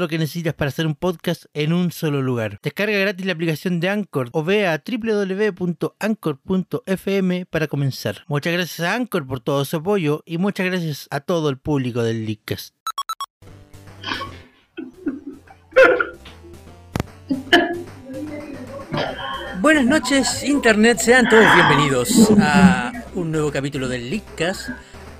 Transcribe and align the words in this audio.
lo 0.00 0.08
que 0.08 0.18
necesitas 0.18 0.54
para 0.54 0.70
hacer 0.70 0.86
un 0.86 0.94
podcast 0.94 1.44
en 1.54 1.72
un 1.72 1.92
solo 1.92 2.22
lugar. 2.22 2.58
Descarga 2.62 2.98
gratis 2.98 3.26
la 3.26 3.32
aplicación 3.32 3.78
de 3.80 3.88
Anchor 3.88 4.30
o 4.32 4.42
ve 4.42 4.66
a 4.66 4.82
www.anchor.fm 4.84 5.86
para 7.46 7.68
comenzar. 7.68 8.24
Muchas 8.26 8.52
gracias 8.52 8.80
a 8.80 8.94
Anchor 8.94 9.26
por 9.26 9.40
todo 9.40 9.64
su 9.64 9.76
apoyo 9.76 10.22
y 10.26 10.38
muchas 10.38 10.66
gracias 10.66 11.06
a 11.10 11.20
todo 11.20 11.50
el 11.50 11.58
público 11.58 12.02
del 12.02 12.26
Leadcast. 12.26 12.74
Buenas 19.60 19.84
noches, 19.84 20.42
Internet. 20.42 20.98
Sean 20.98 21.28
todos 21.28 21.44
bienvenidos 21.54 22.32
a 22.40 22.92
un 23.14 23.30
nuevo 23.30 23.52
capítulo 23.52 23.88
del 23.88 24.08
Leadcast. 24.08 24.70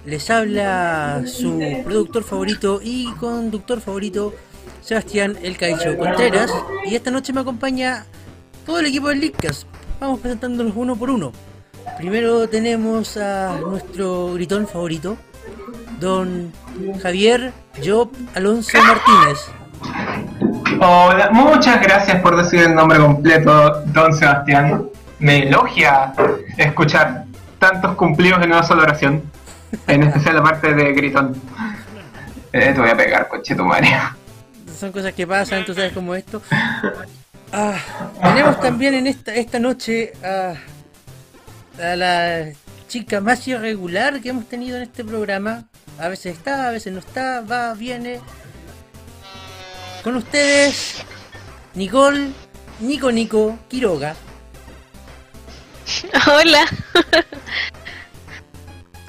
Les 0.06 0.30
habla 0.30 1.24
su 1.26 1.60
productor 1.84 2.24
favorito 2.24 2.80
y 2.82 3.12
conductor 3.12 3.82
favorito, 3.82 4.34
Sebastián 4.80 5.36
El 5.42 5.56
Caicho 5.56 5.96
Contreras. 5.96 6.52
Y 6.84 6.94
esta 6.94 7.10
noche 7.10 7.32
me 7.32 7.40
acompaña 7.40 8.06
todo 8.66 8.80
el 8.80 8.86
equipo 8.86 9.08
del 9.08 9.20
Leadcast. 9.20 9.66
Vamos 10.00 10.20
presentándonos 10.20 10.72
uno 10.76 10.96
por 10.96 11.10
uno. 11.10 11.32
Primero 11.96 12.48
tenemos 12.48 13.16
a 13.16 13.58
nuestro 13.60 14.34
gritón 14.34 14.66
favorito, 14.66 15.18
don 15.98 16.52
Javier 17.02 17.52
Job 17.84 18.10
Alonso 18.34 18.78
Martínez. 18.78 19.38
Hola, 20.80 21.28
muchas 21.30 21.82
gracias 21.82 22.22
por 22.22 22.36
decir 22.36 22.60
el 22.60 22.74
nombre 22.74 22.98
completo, 22.98 23.82
don 23.86 24.14
Sebastián. 24.14 24.88
Me 25.18 25.48
elogia 25.48 26.14
escuchar 26.56 27.24
tantos 27.58 27.94
cumplidos 27.96 28.42
en 28.42 28.52
una 28.52 28.62
sola 28.62 28.84
oración, 28.84 29.22
en 29.86 30.02
especial 30.04 30.36
la 30.36 30.42
parte 30.42 30.72
de 30.72 30.92
Gritón. 30.92 31.34
Eh, 32.52 32.72
te 32.74 32.80
voy 32.80 32.88
a 32.88 32.96
pegar, 32.96 33.28
coche 33.28 33.54
tu 33.54 33.64
madre. 33.64 33.90
Son 34.80 34.92
cosas 34.92 35.12
que 35.12 35.26
pasan, 35.26 35.66
tú 35.66 35.74
sabes 35.74 35.92
como 35.92 36.14
esto. 36.14 36.40
Ah, 37.52 37.78
tenemos 38.22 38.58
también 38.60 38.94
en 38.94 39.06
esta, 39.06 39.34
esta 39.34 39.58
noche 39.58 40.14
a, 40.24 40.54
a 41.78 41.96
la 41.96 42.52
chica 42.88 43.20
más 43.20 43.46
irregular 43.46 44.22
que 44.22 44.30
hemos 44.30 44.48
tenido 44.48 44.78
en 44.78 44.84
este 44.84 45.04
programa. 45.04 45.68
A 45.98 46.08
veces 46.08 46.38
está, 46.38 46.68
a 46.68 46.70
veces 46.70 46.94
no 46.94 47.00
está, 47.00 47.42
va, 47.42 47.74
viene. 47.74 48.20
Con 50.02 50.16
ustedes, 50.16 51.02
Nicole, 51.74 52.30
Nico 52.80 53.12
Nico, 53.12 53.58
Quiroga. 53.68 54.16
Hola. 56.26 56.64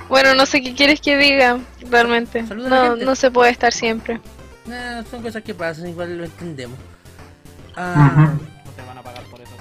bueno, 0.09 0.35
no 0.35 0.45
sé 0.45 0.61
qué 0.61 0.75
quieres 0.75 0.99
que 0.99 1.15
diga, 1.15 1.59
realmente. 1.89 2.41
No, 2.43 2.97
no 2.97 3.15
se 3.15 3.31
puede 3.31 3.51
estar 3.51 3.71
siempre. 3.71 4.19
Nah, 4.71 5.03
son 5.03 5.21
cosas 5.21 5.43
que 5.43 5.53
pasan, 5.53 5.87
igual 5.89 6.17
lo 6.17 6.23
entendemos. 6.23 6.77
Ah, 7.75 8.33
No 8.65 8.71
te 8.71 8.81
van 8.83 8.97
a 8.97 9.03
pagar 9.03 9.23
por 9.25 9.41
eso. 9.41 9.51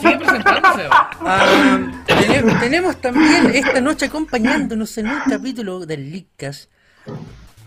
Sigue 0.00 0.16
presentándose. 0.18 0.86
Ah, 0.90 1.90
tene- 2.06 2.54
tenemos 2.60 3.00
también 3.00 3.50
esta 3.52 3.80
noche 3.80 4.06
acompañándonos 4.06 4.96
en 4.98 5.08
un 5.08 5.18
capítulo 5.28 5.84
del 5.86 6.12
Leadcast. 6.12 6.70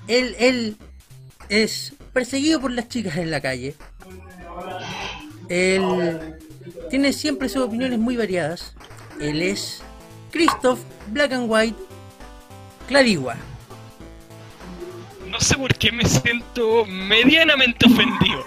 Él, 0.08 0.34
él 0.40 0.78
es 1.50 1.94
perseguido 2.14 2.62
por 2.62 2.72
las 2.72 2.88
chicas 2.88 3.18
en 3.18 3.32
la 3.32 3.42
calle. 3.42 3.76
Él 5.50 6.38
tiene 6.90 7.12
siempre 7.12 7.50
sus 7.50 7.64
opiniones 7.64 8.00
muy 8.00 8.16
variadas. 8.16 8.76
Él 9.20 9.42
es 9.42 9.82
Christoph 10.32 10.80
Black 11.12 11.34
and 11.34 11.52
White 11.52 11.78
Clarigua. 12.88 13.36
No 15.32 15.40
sé 15.40 15.56
por 15.58 15.74
qué 15.76 15.92
me 15.92 16.06
siento 16.06 16.86
medianamente 16.86 17.86
ofendido. 17.88 18.44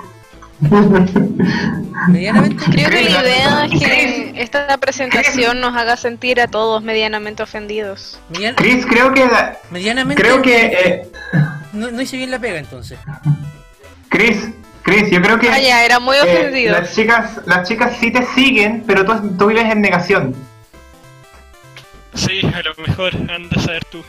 Medianamente. 2.09 2.65
Creo 2.71 2.91
que 2.91 3.03
la 3.11 3.23
idea 3.23 3.65
es 3.65 3.71
Chris. 3.71 3.83
que 3.83 4.33
esta 4.37 4.79
presentación 4.79 5.61
nos 5.61 5.75
haga 5.77 5.97
sentir 5.97 6.41
a 6.41 6.47
todos 6.49 6.83
medianamente 6.83 7.43
ofendidos. 7.43 8.21
median- 8.31 8.55
Chris, 8.55 8.87
creo 8.87 9.13
que 9.13 9.27
la- 9.27 9.59
medianamente. 9.71 10.23
creo 10.23 10.43
que 10.43 10.67
eh, 10.67 11.09
No, 11.73 11.91
no 11.91 12.01
hice 12.03 12.17
bien 12.17 12.31
la 12.31 12.39
pega 12.39 12.59
entonces. 12.59 12.99
Chris, 14.09 14.49
Chris, 14.83 15.11
yo 15.11 15.21
creo 15.23 15.39
que 15.41 15.49
Ah, 15.49 15.59
ya, 15.59 15.85
era 15.85 15.99
muy 15.99 16.17
eh, 16.17 16.21
ofendido. 16.23 16.73
las 16.79 16.95
chicas, 16.95 17.41
las 17.47 17.67
chicas 17.69 17.97
sí 17.99 18.13
te 18.13 18.25
siguen, 18.35 18.85
pero 18.87 19.05
tú, 19.05 19.37
tú 19.37 19.47
vives 19.49 19.65
en 19.71 19.81
negación. 19.81 20.35
Sí, 22.15 22.41
a 22.55 22.63
lo 22.63 22.75
mejor 22.87 23.13
anda 23.31 23.57
a 23.57 23.61
saber 23.61 23.85
tú. 23.87 24.05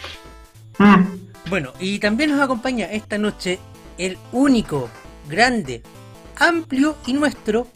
Mm. 0.77 1.24
Bueno, 1.47 1.73
y 1.79 1.99
también 1.99 2.31
nos 2.31 2.41
acompaña 2.41 2.87
esta 2.87 3.17
noche 3.17 3.59
el 3.97 4.17
único, 4.31 4.89
grande, 5.27 5.83
amplio 6.37 6.97
y 7.05 7.13
nuestro, 7.13 7.67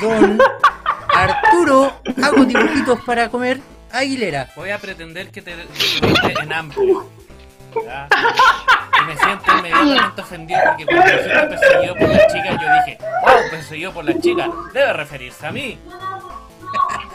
don 0.00 0.38
Arturo, 1.14 2.00
hago 2.22 2.44
dibujitos 2.44 3.00
para 3.02 3.28
comer, 3.30 3.60
Aguilera. 3.92 4.48
Voy 4.56 4.70
a 4.70 4.78
pretender 4.78 5.30
que 5.30 5.42
te 5.42 5.56
distribuiste 5.56 6.34
en 6.42 6.52
amplio. 6.52 7.08
Y 7.74 9.06
me 9.06 9.16
siento 9.16 9.58
inmediatamente 9.58 10.20
ofendido 10.20 10.60
porque 10.66 10.86
cuando 10.86 11.06
dijiste 11.06 11.46
perseguido 11.48 11.94
por 11.94 12.08
las 12.08 12.32
chicas, 12.32 12.60
yo 12.60 12.74
dije, 12.74 12.98
wow, 13.22 13.50
perseguido 13.50 13.92
por 13.92 14.04
las 14.04 14.20
chicas, 14.20 14.48
debe 14.72 14.92
referirse 14.92 15.46
a 15.46 15.52
mí. 15.52 15.78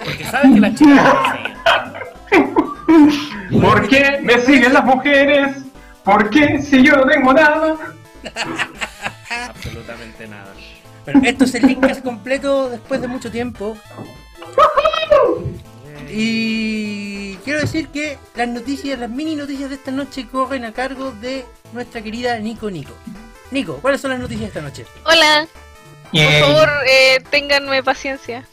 Porque 0.03 0.23
saben 0.25 0.53
que 0.53 0.59
las 0.61 0.75
chicas 0.75 0.95
me 0.95 1.99
persiguen. 1.99 3.61
¿Por 3.61 3.87
qué 3.87 4.19
me 4.21 4.39
siguen 4.39 4.73
las 4.73 4.83
mujeres? 4.83 5.64
¿Por 6.05 6.29
qué 6.29 6.61
si 6.61 6.83
yo 6.83 6.95
no 6.95 7.05
tengo 7.07 7.33
nada? 7.33 7.75
Absolutamente 9.49 10.27
nada. 10.27 10.53
Pero 11.03 11.19
esto 11.23 11.43
es 11.45 11.55
el 11.55 11.67
Linkcast 11.67 12.03
completo 12.03 12.69
después 12.69 13.01
de 13.01 13.07
mucho 13.07 13.31
tiempo. 13.31 13.75
Y 16.09 17.35
quiero 17.43 17.59
decir 17.59 17.89
que 17.89 18.19
las 18.35 18.47
noticias, 18.47 18.99
las 18.99 19.09
mini 19.09 19.35
noticias 19.35 19.69
de 19.69 19.75
esta 19.75 19.91
noche 19.91 20.27
corren 20.27 20.63
a 20.63 20.71
cargo 20.71 21.11
de 21.11 21.43
nuestra 21.73 22.01
querida 22.01 22.37
Nico 22.37 22.69
Nico. 22.69 22.93
Nico, 23.49 23.79
¿cuáles 23.81 23.99
son 23.99 24.11
las 24.11 24.19
noticias 24.19 24.41
de 24.41 24.47
esta 24.47 24.61
noche? 24.61 24.85
Hola, 25.05 25.47
por 26.11 26.39
favor, 26.39 26.69
eh, 26.87 27.23
ténganme 27.31 27.83
paciencia. 27.83 28.47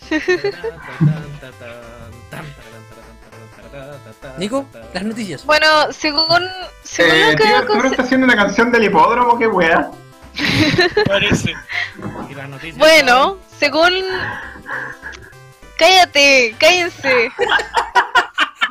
Nico, 4.39 4.67
las 4.93 5.03
noticias. 5.03 5.45
Bueno, 5.45 5.67
según, 5.93 6.27
según 6.83 7.15
Eh, 7.15 7.31
lo 7.33 7.37
que 7.37 7.45
tío, 7.45 7.57
Arturo 7.57 7.89
está 7.89 8.03
haciendo 8.03 8.25
una 8.25 8.37
canción 8.37 8.71
del 8.73 8.85
hipódromo, 8.85 9.39
qué 9.39 9.47
wea. 9.47 9.91
Parece. 11.07 11.55
Y 12.31 12.35
las 12.35 12.49
noticias 12.49 12.79
Bueno, 12.79 13.39
según... 13.59 13.93
Cállate, 15.79 16.55
cállense. 16.59 17.31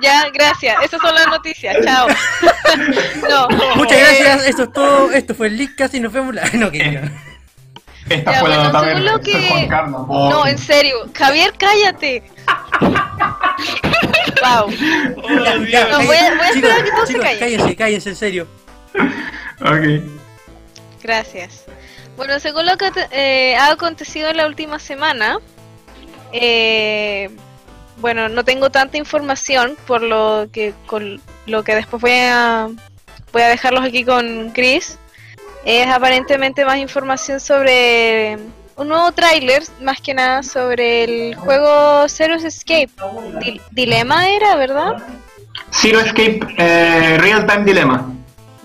ya, 0.02 0.30
gracias. 0.34 0.76
Esas 0.84 1.02
son 1.02 1.14
las 1.14 1.28
noticias. 1.28 1.76
Chao. 1.84 2.08
no. 3.30 3.50
Muchas 3.76 3.98
eh, 3.98 4.02
gracias, 4.20 4.48
eso 4.48 4.64
es 4.64 4.72
todo. 4.74 5.12
Esto 5.12 5.36
fue 5.36 5.48
el 5.48 5.58
Linkcast 5.58 5.94
y 5.96 6.00
nos 6.00 6.14
vemos 6.14 6.34
la. 6.34 6.50
No, 6.54 6.72
que 6.72 6.92
no. 6.92 7.31
Esta 8.10 8.32
Ya, 8.32 8.40
fue 8.40 8.50
la 8.50 8.56
bueno, 8.58 8.72
nota 8.74 8.80
según 8.86 9.04
verde. 9.04 9.12
lo 9.12 9.12
Soy 9.12 9.24
que- 9.42 9.50
Juan 9.50 9.68
Carlos. 9.68 10.08
No, 10.08 10.48
en 10.48 10.58
serio. 10.58 10.96
Javier, 11.14 11.54
cállate. 11.58 12.24
wow. 14.42 14.70
Ya, 14.72 15.58
ya, 15.70 15.88
No, 15.90 16.06
voy 16.06 16.16
a- 16.18 16.36
voy 16.36 16.48
a 16.48 16.54
chicos, 16.54 16.56
esperar 16.56 16.80
a 16.80 16.84
que 16.84 16.92
todos 16.92 17.08
se 17.10 17.20
callen. 17.20 17.40
Cállense, 17.40 17.76
cállense, 17.76 18.10
en 18.10 18.16
serio. 18.16 18.48
Ok. 19.62 20.02
Gracias. 21.04 21.66
Bueno, 22.18 22.40
según 22.40 22.66
lo 22.66 22.78
que 22.78 22.92
eh, 23.12 23.56
ha 23.56 23.72
acontecido 23.72 24.30
en 24.30 24.38
la 24.38 24.48
última 24.48 24.80
semana, 24.80 25.40
eh, 26.34 27.30
bueno, 27.98 28.30
no 28.30 28.44
tengo 28.44 28.70
tanta 28.70 28.98
información 28.98 29.78
por 29.88 30.02
lo 30.02 30.48
que 30.52 30.74
con 30.86 31.22
lo 31.46 31.64
que 31.64 31.76
después 31.76 32.02
voy 32.02 32.12
a 32.14 32.68
voy 33.32 33.42
a 33.42 33.48
dejarlos 33.48 33.84
aquí 33.86 34.04
con 34.04 34.52
Chris. 34.52 34.98
Es 35.66 35.88
aparentemente 35.88 36.66
más 36.66 36.78
información 36.78 37.40
sobre 37.40 38.38
un 38.76 38.88
nuevo 38.88 39.12
tráiler, 39.12 39.64
más 39.82 40.02
que 40.02 40.14
nada, 40.14 40.42
sobre 40.44 41.04
el 41.04 41.36
juego 41.36 42.08
Zero's 42.10 42.44
Escape. 42.44 42.90
Dil- 43.40 43.62
Dilema 43.72 44.30
era, 44.30 44.56
¿verdad? 44.56 44.94
Zero 45.72 46.00
Escape 46.00 46.40
eh, 46.58 47.18
Real 47.20 47.46
Time 47.46 47.64
Dilemma. 47.64 48.12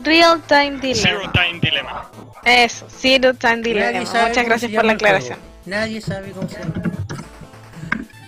Real 0.03 0.41
Time 0.47 0.79
Zero 0.95 1.19
Dilemma. 1.21 1.33
Time 1.33 1.61
Dilemma. 1.61 2.11
Eso, 2.45 2.87
Zero 2.91 3.35
Time 3.35 3.59
Dilemma. 3.63 4.01
Muchas 4.01 4.45
gracias 4.45 4.73
por 4.73 4.85
la 4.85 4.93
aclaración. 4.93 5.39
Nadie 5.67 6.01
sabe 6.01 6.31
cómo 6.31 6.49
se 6.49 6.59
llama. 6.61 6.73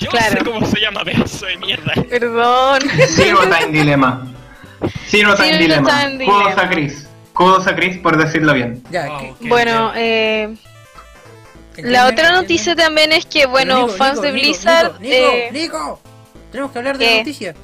Yo 0.00 0.10
Claro. 0.10 0.38
sé 0.38 0.44
cómo 0.44 0.66
se 0.66 0.80
llama 0.80 1.04
pedazo 1.04 1.46
de 1.46 1.56
mierda. 1.56 1.92
Perdón. 2.08 2.80
Zero 3.08 3.40
Time 3.42 3.72
Dilemma. 3.72 4.26
Zero 5.08 5.34
Time 5.34 5.48
Zero 5.48 5.58
Dilemma. 5.58 6.00
Time 6.00 6.52
a 6.56 6.68
Chris. 6.68 7.07
Kudos 7.38 7.66
a 7.68 7.74
Chris 7.76 7.96
por 7.98 8.16
decirlo 8.16 8.52
bien. 8.52 8.82
Ya, 8.90 9.06
Wow, 9.06 9.18
que- 9.20 9.34
qué 9.44 9.48
Bueno, 9.48 9.92
bien. 9.92 10.04
eh, 10.04 10.56
la 11.78 12.08
otra 12.08 12.32
noticia 12.32 12.74
también 12.74 13.12
es 13.12 13.24
que, 13.26 13.46
bueno, 13.46 13.82
Nico, 13.86 13.96
fans 13.96 14.14
Nico, 14.16 14.22
de 14.22 14.32
Blizzard... 14.32 15.00
Nico, 15.00 15.14
eh, 15.14 15.48
Nico, 15.52 16.00
tenemos 16.50 16.72
que 16.72 16.78
hablar 16.78 16.98
de 16.98 17.04
¿qué? 17.06 17.12
la 17.12 17.18
noticia. 17.18 17.54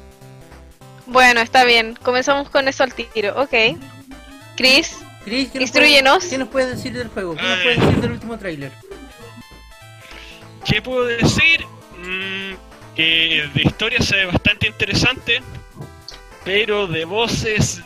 Bueno, 1.06 1.40
está 1.40 1.64
bien. 1.64 1.98
Comenzamos 2.02 2.48
con 2.50 2.68
eso 2.68 2.84
al 2.84 2.94
tiro. 2.94 3.34
Ok. 3.42 3.52
Chris, 4.56 4.96
Chris, 5.24 5.48
¿qué 5.50 5.58
nos 5.58 5.62
Instrúyenos. 5.62 6.14
puedes- 6.18 6.30
¿Qué 6.30 6.38
nos 6.38 6.48
puedes 6.48 6.68
decir 6.76 6.92
del 6.96 7.08
juego? 7.08 7.34
¿Qué 7.34 7.42
nos 7.42 7.58
puedes 7.58 7.80
decir 7.80 8.00
del 8.00 8.12
último 8.12 8.38
tráiler? 8.38 8.70
¿Qué 10.64 10.80
puedo 10.80 11.04
decir? 11.04 11.66
Mm, 11.98 12.54
que 12.94 13.50
de 13.52 13.62
historia 13.62 14.00
se 14.00 14.14
ve 14.16 14.26
bastante 14.26 14.68
interesante, 14.68 15.42
pero 16.44 16.86
de 16.86 17.04
voces, 17.04 17.82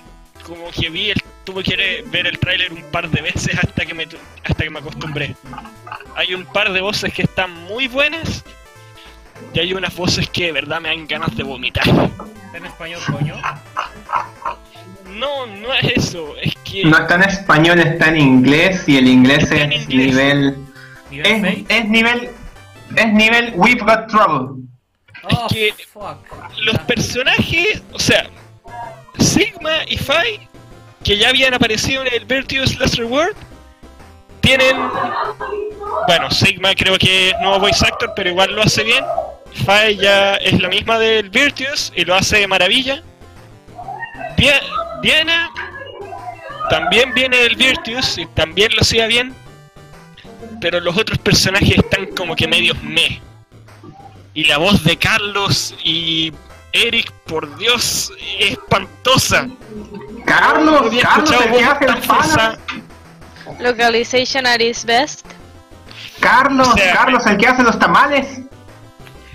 como 0.49 0.71
que 0.71 0.89
vi 0.91 1.11
el, 1.11 1.23
tuve 1.45 1.62
que 1.62 2.05
ver 2.11 2.27
el 2.27 2.39
tráiler 2.39 2.73
un 2.73 2.83
par 2.91 3.09
de 3.11 3.21
veces 3.23 3.56
hasta 3.59 3.85
que 3.87 3.95
me 3.95 4.06
tu- 4.06 4.17
hasta 4.45 4.65
que 4.65 4.71
me 4.71 4.79
acostumbré. 4.81 5.37
Hay 6.17 6.35
un 6.35 6.45
par 6.47 6.73
de 6.73 6.81
voces 6.81 7.12
que 7.12 7.23
están 7.23 7.53
muy 7.67 7.87
buenas 7.89 8.45
y 9.55 9.61
hay 9.61 9.73
unas 9.75 9.95
voces 9.95 10.29
que 10.31 10.47
de 10.47 10.53
verdad 10.53 10.81
me 10.81 10.89
dan 10.89 11.06
ganas 11.06 11.37
de 11.37 11.43
vomitar. 11.45 11.87
¿Está 11.87 12.56
en 12.59 12.67
español, 12.67 13.00
coño? 13.12 13.37
No, 15.15 15.47
no 15.47 15.73
es 15.75 15.85
eso, 15.97 16.35
es 16.41 16.55
que 16.65 16.85
No 16.85 16.99
está 16.99 17.15
en 17.17 17.23
español, 17.25 17.79
está 17.81 18.09
en 18.09 18.17
inglés 18.19 18.85
y 18.89 18.99
el 18.99 19.09
inglés 19.09 19.44
Está 19.44 19.56
en 19.56 19.73
es 19.73 19.83
inglés. 19.85 20.06
nivel. 20.06 20.56
¿Nivel 21.11 21.44
Es, 21.44 21.65
es 21.69 21.89
nivel. 21.89 22.31
Es 22.97 23.12
nivel 23.12 23.53
We've 23.56 23.81
Got 23.81 24.06
Trouble. 24.09 24.62
Oh, 25.31 25.47
que- 25.49 25.75
fuck. 25.93 26.19
los 26.65 26.79
personajes, 26.81 27.83
o 27.93 27.99
sea, 27.99 28.29
Sigma 29.38 29.85
y 29.87 29.96
Fi, 29.96 30.40
que 31.05 31.17
ya 31.17 31.29
habían 31.29 31.55
aparecido 31.55 32.02
en 32.05 32.12
el 32.12 32.25
Virtuous 32.25 32.76
Last 32.79 32.96
Reward, 32.96 33.35
tienen. 34.40 34.76
Bueno, 36.06 36.31
Sigma 36.31 36.75
creo 36.75 36.99
que 36.99 37.31
es 37.31 37.35
nuevo 37.40 37.61
voice 37.61 37.87
actor, 37.87 38.12
pero 38.17 38.31
igual 38.31 38.55
lo 38.55 38.62
hace 38.62 38.82
bien. 38.82 39.05
Fi 39.52 39.96
ya 39.96 40.35
es 40.37 40.61
la 40.61 40.69
misma 40.69 40.99
del 40.99 41.31
Virtuous 41.31 41.93
y 41.94 42.05
lo 42.05 42.14
hace 42.14 42.38
de 42.38 42.46
maravilla. 42.49 43.02
Dia- 44.37 44.61
Diana 45.02 45.50
también 46.70 47.12
viene 47.14 47.37
del 47.37 47.55
Virtuous 47.56 48.19
y 48.19 48.26
también 48.26 48.73
lo 48.75 48.81
hacía 48.81 49.06
bien. 49.06 49.34
Pero 50.61 50.81
los 50.81 50.96
otros 50.96 51.19
personajes 51.19 51.76
están 51.79 52.06
como 52.17 52.34
que 52.34 52.49
medios 52.49 52.81
meh. 52.82 53.20
Y 54.34 54.44
la 54.44 54.58
voz 54.58 54.82
de 54.84 54.96
Carlos 54.96 55.75
y 55.84 56.32
Eric, 56.73 57.11
por 57.26 57.56
Dios, 57.56 58.12
es 58.38 58.53
espantosa. 58.53 59.49
Carlos, 60.25 60.82
Había 60.87 61.03
Carlos, 61.03 61.31
escuchado 61.31 61.44
el 61.44 61.59
que 61.59 61.65
hace 61.65 61.87
panas. 61.87 62.06
falsa. 62.06 62.59
localization 63.61 64.47
at 64.47 64.61
its 64.61 64.85
best. 64.85 65.26
Carlos, 66.20 66.69
O 66.69 66.75
sea, 66.76 66.94
Carlos, 66.94 67.26
el 67.26 67.37
que 67.38 67.47
hace 67.47 67.62
los 67.62 67.79
tamales. 67.79 68.41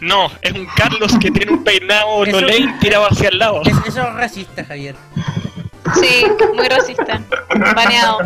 No, 0.01 0.29
es 0.41 0.51
un 0.51 0.65
Carlos 0.75 1.13
que 1.19 1.31
tiene 1.31 1.53
un 1.53 1.63
peinado 1.63 2.25
Eso- 2.25 2.41
Lolaine 2.41 2.77
tirado 2.79 3.07
hacia 3.09 3.29
el 3.29 3.39
lado. 3.39 3.61
Es- 3.63 3.77
eso 3.87 4.01
es 4.01 4.13
racista, 4.13 4.63
Javier. 4.65 4.95
Sí, 5.99 6.25
muy 6.55 6.67
racista. 6.67 7.21
Baneado. 7.75 8.19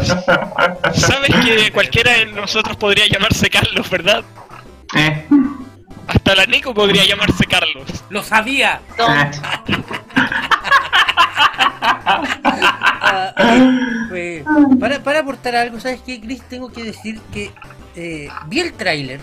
Sabes 0.94 1.36
que 1.44 1.72
cualquiera 1.72 2.14
de 2.14 2.26
nosotros 2.28 2.78
podría 2.78 3.08
llamarse 3.08 3.50
Carlos, 3.50 3.90
¿verdad? 3.90 4.24
Eh, 4.96 5.28
Hasta 6.08 6.36
la 6.36 6.46
Nico 6.46 6.74
podría 6.74 7.06
llamarse 7.06 7.46
Carlos. 7.46 8.04
¡Lo 8.10 8.24
sabía! 8.24 8.82
Pues, 14.10 14.44
para, 14.80 15.04
para 15.04 15.20
aportar 15.20 15.56
algo, 15.56 15.80
¿sabes 15.80 16.02
qué, 16.06 16.20
Chris? 16.22 16.42
Tengo 16.44 16.72
que 16.72 16.84
decir 16.84 17.20
que 17.34 17.52
eh, 17.96 18.30
vi 18.48 18.60
el 18.60 18.74
tráiler 18.74 19.20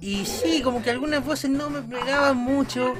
y 0.00 0.24
sí, 0.26 0.62
como 0.62 0.82
que 0.82 0.90
algunas 0.90 1.24
voces 1.24 1.48
no 1.50 1.70
me 1.70 1.80
pegaban 1.82 2.36
mucho, 2.36 2.94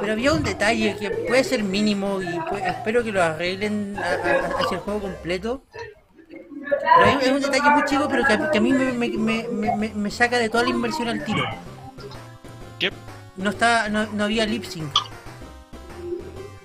pero 0.00 0.12
había 0.14 0.32
un 0.32 0.42
detalle 0.42 0.96
que 0.98 1.10
puede 1.10 1.44
ser 1.44 1.62
mínimo 1.62 2.22
y 2.22 2.38
pues, 2.48 2.64
espero 2.64 3.04
que 3.04 3.12
lo 3.12 3.22
arreglen 3.22 3.96
a- 3.98 4.00
a- 4.28 4.60
hacia 4.62 4.76
el 4.76 4.82
juego 4.82 5.00
completo. 5.02 5.62
Pero 6.98 7.18
es, 7.20 7.26
es 7.26 7.32
un 7.32 7.40
detalle 7.40 7.70
muy 7.70 7.84
chico, 7.84 8.08
pero 8.10 8.24
que, 8.24 8.32
a- 8.32 8.50
que 8.50 8.58
a 8.58 8.60
mí 8.60 8.72
me, 8.72 8.92
me- 8.92 9.46
me- 9.48 9.88
me- 9.94 10.10
saca 10.10 10.38
de 10.38 10.48
toda 10.48 10.64
la 10.64 10.70
inversión 10.70 11.08
al 11.08 11.24
tiro. 11.24 11.44
¿Qué? 12.78 12.90
No, 13.36 13.50
estaba, 13.50 13.88
no, 13.88 14.06
no 14.12 14.24
había 14.24 14.44
lip 14.46 14.64
sync. 14.64 14.92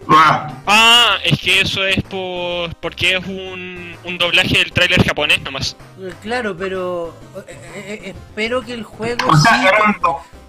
Ah, 0.09 0.53
Ah, 0.65 1.17
es 1.25 1.37
que 1.41 1.59
eso 1.61 1.85
es 1.85 2.01
por, 2.03 2.73
porque 2.75 3.17
es 3.17 3.25
un, 3.27 3.93
un 4.05 4.17
doblaje 4.17 4.57
del 4.59 4.71
tráiler 4.71 5.03
japonés 5.05 5.41
nomás. 5.41 5.75
Eh, 5.99 6.13
Claro, 6.21 6.55
pero 6.55 7.13
eh, 7.47 7.59
eh, 7.75 8.13
espero 8.15 8.61
que 8.61 8.73
el 8.73 8.83
juego 8.83 9.27
o 9.29 9.35
sea, 9.35 9.59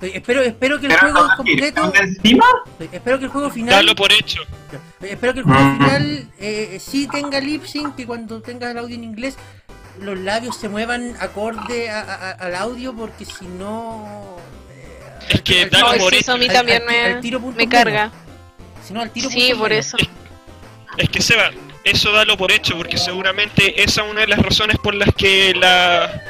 sí- 0.00 0.11
espero 0.14 0.43
espero 0.43 0.79
que 0.79 0.87
el 0.87 0.93
¿Eran 0.93 1.12
juego 1.12 1.29
completo 1.37 1.93
encima? 2.00 2.44
espero 2.93 3.19
que 3.19 3.25
el 3.25 3.31
juego 3.32 3.50
final 3.50 3.75
Dalo 3.75 3.94
por 3.97 4.12
hecho. 4.12 4.43
espero 5.00 5.32
que 5.35 5.41
el 5.41 5.44
juego 5.44 5.61
Mm. 5.61 5.76
final 5.79 6.29
eh, 6.38 6.79
sí 6.81 7.09
tenga 7.09 7.41
lip 7.41 7.64
sync 7.64 7.97
que 7.97 8.06
cuando 8.06 8.41
tengas 8.41 8.71
el 8.71 8.79
audio 8.79 8.94
en 8.94 9.03
inglés 9.05 9.37
los 10.00 10.19
labios 10.19 10.56
se 10.56 10.69
muevan 10.69 11.15
acorde 11.21 11.91
a- 11.91 12.00
a- 12.00 12.31
al 12.33 12.55
audio 12.55 12.95
porque 12.95 13.25
si 13.25 13.47
no 13.47 14.37
eh, 14.71 15.27
Es 15.31 15.43
que 15.43 15.65
sí, 15.65 15.69
hecho. 15.71 16.11
eso 16.17 16.33
a 16.33 16.37
mí 16.37 16.49
también 16.49 16.83
al- 16.83 16.87
me, 16.89 17.05
al 17.05 17.21
tiro 17.21 17.41
punto 17.41 17.56
me 17.59 17.67
menos. 17.67 17.73
carga. 17.85 18.11
si 18.87 18.93
no 18.95 19.00
al 19.03 19.11
tiro 19.11 19.29
Sí, 19.31 19.49
punto 19.49 19.59
por 19.59 19.71
menos. 19.71 19.87
eso. 19.87 19.97
Es 20.97 21.09
que 21.11 21.21
Seba, 21.23 21.50
eso 21.85 22.11
dalo 22.12 22.37
por 22.37 22.50
hecho, 22.50 22.77
porque 22.77 22.97
seguramente 22.99 23.83
esa 23.83 24.03
es 24.05 24.11
una 24.11 24.23
de 24.23 24.27
las 24.29 24.39
razones 24.41 24.77
por 24.83 24.95
las 24.95 25.15
que 25.15 25.55
la, 25.55 26.23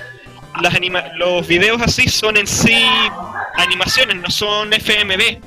las 0.60 0.74
anima 0.74 1.04
los 1.16 1.46
videos 1.46 1.80
así 1.80 2.08
son 2.08 2.36
en 2.36 2.46
sí 2.46 2.84
animaciones, 3.56 4.16
no 4.16 4.30
son 4.30 4.72
FMV. 4.72 5.40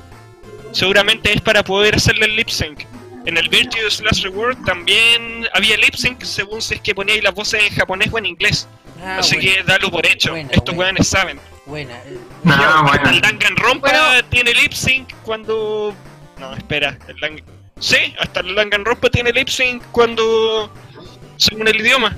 Seguramente 0.72 1.32
es 1.32 1.40
para 1.40 1.62
poder 1.62 1.94
hacerle 1.96 2.26
el 2.26 2.36
lip 2.36 2.48
sync. 2.48 2.80
En 3.24 3.36
el 3.38 3.48
Virtuous 3.48 4.00
Last 4.02 4.24
Reward 4.24 4.56
también 4.64 5.46
había 5.54 5.76
lip 5.76 5.94
sync 5.94 6.22
según 6.22 6.60
si 6.60 6.74
es 6.74 6.80
que 6.80 6.94
poníais 6.94 7.22
las 7.22 7.34
voces 7.34 7.62
en 7.68 7.74
japonés 7.74 8.08
o 8.12 8.18
en 8.18 8.26
inglés. 8.26 8.68
Ah, 9.02 9.18
Así 9.18 9.36
bueno, 9.36 9.50
que 9.52 9.62
dalo 9.64 9.90
por 9.90 10.04
hecho. 10.06 10.30
Buena, 10.30 10.50
Estos 10.52 10.74
buena. 10.74 10.88
weones 10.90 11.08
saben. 11.08 11.40
buena 11.66 11.94
eh, 12.06 12.18
Ah, 12.46 12.82
Hasta 12.86 13.10
el 13.10 13.20
bueno. 13.20 13.20
Danganronpa 13.28 13.88
Bueno. 13.90 14.28
tiene 14.28 14.52
lip 14.54 14.72
sync 14.72 15.12
cuando. 15.22 15.94
No, 16.38 16.54
espera. 16.54 16.98
El 17.08 17.42
Sí, 17.78 17.96
hasta 18.20 18.40
el 18.40 18.54
Danganronpa 18.54 19.08
tiene 19.10 19.32
lip 19.32 19.48
sync 19.48 19.82
cuando. 19.92 20.72
según 21.36 21.68
el 21.68 21.80
idioma. 21.80 22.16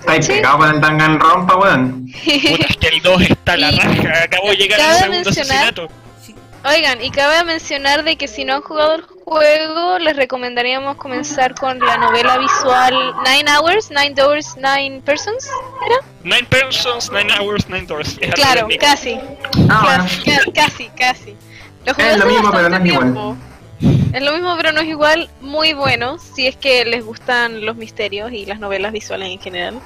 Estáis 0.00 0.26
pegado 0.26 0.58
con 0.58 0.74
el 0.74 0.80
Danganronpa, 0.80 1.56
weón. 1.56 2.06
Puta, 2.06 2.66
es 2.68 2.76
que 2.76 2.88
el 2.88 3.02
2 3.02 3.22
está 3.22 3.52
a 3.52 3.56
la 3.56 3.70
raja. 3.72 4.22
Acabo 4.24 4.50
de 4.50 4.56
llegar 4.56 4.80
al 4.80 4.96
segundo 4.98 5.30
mencionar- 5.30 5.40
asesinato. 5.68 5.88
Oigan, 6.68 7.02
y 7.02 7.10
cabe 7.10 7.44
mencionar 7.44 8.02
de 8.02 8.16
que 8.16 8.26
si 8.26 8.44
no 8.44 8.54
han 8.54 8.62
jugado 8.62 8.94
el 8.96 9.02
juego, 9.02 9.98
les 10.00 10.16
recomendaríamos 10.16 10.96
comenzar 10.96 11.54
con 11.54 11.78
la 11.78 11.96
novela 11.96 12.38
visual 12.38 12.94
Nine 13.24 13.50
Hours, 13.56 13.90
Nine 13.90 14.10
Doors, 14.14 14.56
Nine 14.56 15.00
Persons. 15.04 15.48
¿Era? 15.86 15.96
Nine 16.24 16.44
persons, 16.48 17.10
nine 17.12 17.32
hours, 17.38 17.68
nine 17.68 17.86
doors. 17.86 18.16
Es 18.20 18.30
Claro, 18.34 18.66
casi. 18.80 19.18
Ah. 19.68 20.04
Casi, 20.04 20.22
ca- 20.24 20.52
casi, 20.54 20.88
casi. 20.98 21.36
Lo 21.84 21.94
jugué 21.94 22.10
Es 22.12 22.18
lo 22.18 22.26
mismo, 22.26 22.50
pero 22.50 22.68
no 22.68 22.76
es 22.76 22.84
igual. 22.84 23.02
tiempo. 23.04 23.36
Es 24.12 24.22
lo 24.22 24.32
mismo, 24.32 24.56
pero 24.56 24.72
no 24.72 24.80
es 24.80 24.88
igual. 24.88 25.30
Muy 25.40 25.72
bueno, 25.74 26.18
si 26.18 26.46
es 26.48 26.56
que 26.56 26.84
les 26.84 27.04
gustan 27.04 27.64
los 27.64 27.76
misterios 27.76 28.32
y 28.32 28.44
las 28.44 28.58
novelas 28.58 28.92
visuales 28.92 29.28
en 29.28 29.38
general. 29.40 29.78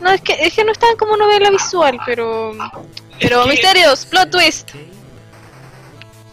No, 0.00 0.10
es 0.10 0.20
que, 0.20 0.32
es 0.32 0.52
que 0.54 0.64
no 0.64 0.72
están 0.72 0.96
como 0.96 1.16
novela 1.16 1.50
visual, 1.50 1.98
pero... 2.06 2.52
Pero 3.20 3.44
que- 3.44 3.50
misterios, 3.50 4.04
plot 4.06 4.30
twist. 4.30 4.70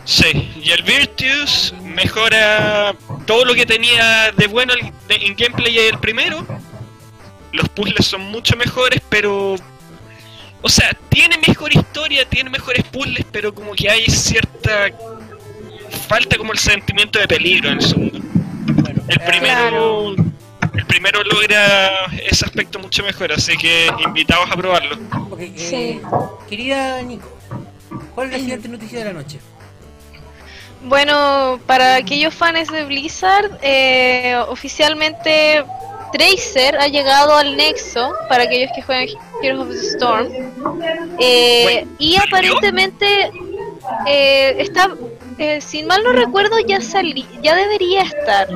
Sí, 0.05 0.51
y 0.63 0.69
el 0.71 0.83
Virtuous 0.83 1.73
mejora 1.83 2.95
todo 3.25 3.43
lo 3.43 3.55
que 3.55 3.65
tenía 3.65 4.31
de 4.37 4.45
bueno 4.47 4.73
en 5.09 5.35
gameplay 5.35 5.77
el 5.79 5.97
primero. 5.99 6.45
Los 7.51 7.67
puzzles 7.69 8.05
son 8.05 8.21
mucho 8.21 8.55
mejores, 8.55 9.01
pero. 9.09 9.55
O 10.61 10.69
sea, 10.69 10.91
tiene 11.09 11.37
mejor 11.47 11.73
historia, 11.75 12.27
tiene 12.27 12.49
mejores 12.49 12.83
puzzles, 12.85 13.25
pero 13.31 13.53
como 13.53 13.73
que 13.73 13.89
hay 13.89 14.05
cierta. 14.05 14.89
Falta 16.07 16.37
como 16.37 16.51
el 16.51 16.59
sentimiento 16.59 17.17
de 17.19 17.27
peligro 17.27 17.69
en 17.69 17.77
el 17.77 17.81
segundo. 17.81 18.19
El 19.07 19.19
primero. 19.21 20.15
El 20.73 20.85
primero 20.85 21.23
logra 21.23 22.05
ese 22.29 22.45
aspecto 22.45 22.77
mucho 22.79 23.01
mejor, 23.03 23.31
así 23.31 23.55
que 23.57 23.87
invitados 24.05 24.49
a 24.51 24.55
probarlo. 24.57 24.97
Eh, 25.39 25.53
Sí. 25.55 26.01
querida 26.49 27.01
Nico, 27.01 27.29
¿cuál 28.13 28.27
es 28.27 28.33
la 28.33 28.39
siguiente 28.39 28.67
noticia 28.67 28.99
de 28.99 29.05
la 29.05 29.13
noche? 29.13 29.39
Bueno, 30.83 31.59
para 31.65 31.95
aquellos 31.95 32.33
fans 32.33 32.71
de 32.71 32.85
Blizzard, 32.85 33.57
eh, 33.61 34.37
oficialmente 34.47 35.63
Tracer 36.11 36.77
ha 36.77 36.87
llegado 36.87 37.35
al 37.35 37.57
Nexo, 37.57 38.13
para 38.29 38.43
aquellos 38.43 38.71
que 38.75 38.81
juegan 38.81 39.07
Heroes 39.41 39.61
of 39.61 39.69
the 39.69 39.87
Storm. 39.87 40.27
Eh, 41.19 41.85
y 41.97 42.15
aparentemente 42.17 43.31
eh, 44.07 44.55
está, 44.59 44.91
eh, 45.37 45.59
si 45.59 45.83
mal 45.83 46.01
no 46.03 46.13
recuerdo, 46.13 46.57
ya 46.65 46.79
salí, 46.79 47.27
ya 47.41 47.55
debería 47.55 48.03
estar. 48.03 48.47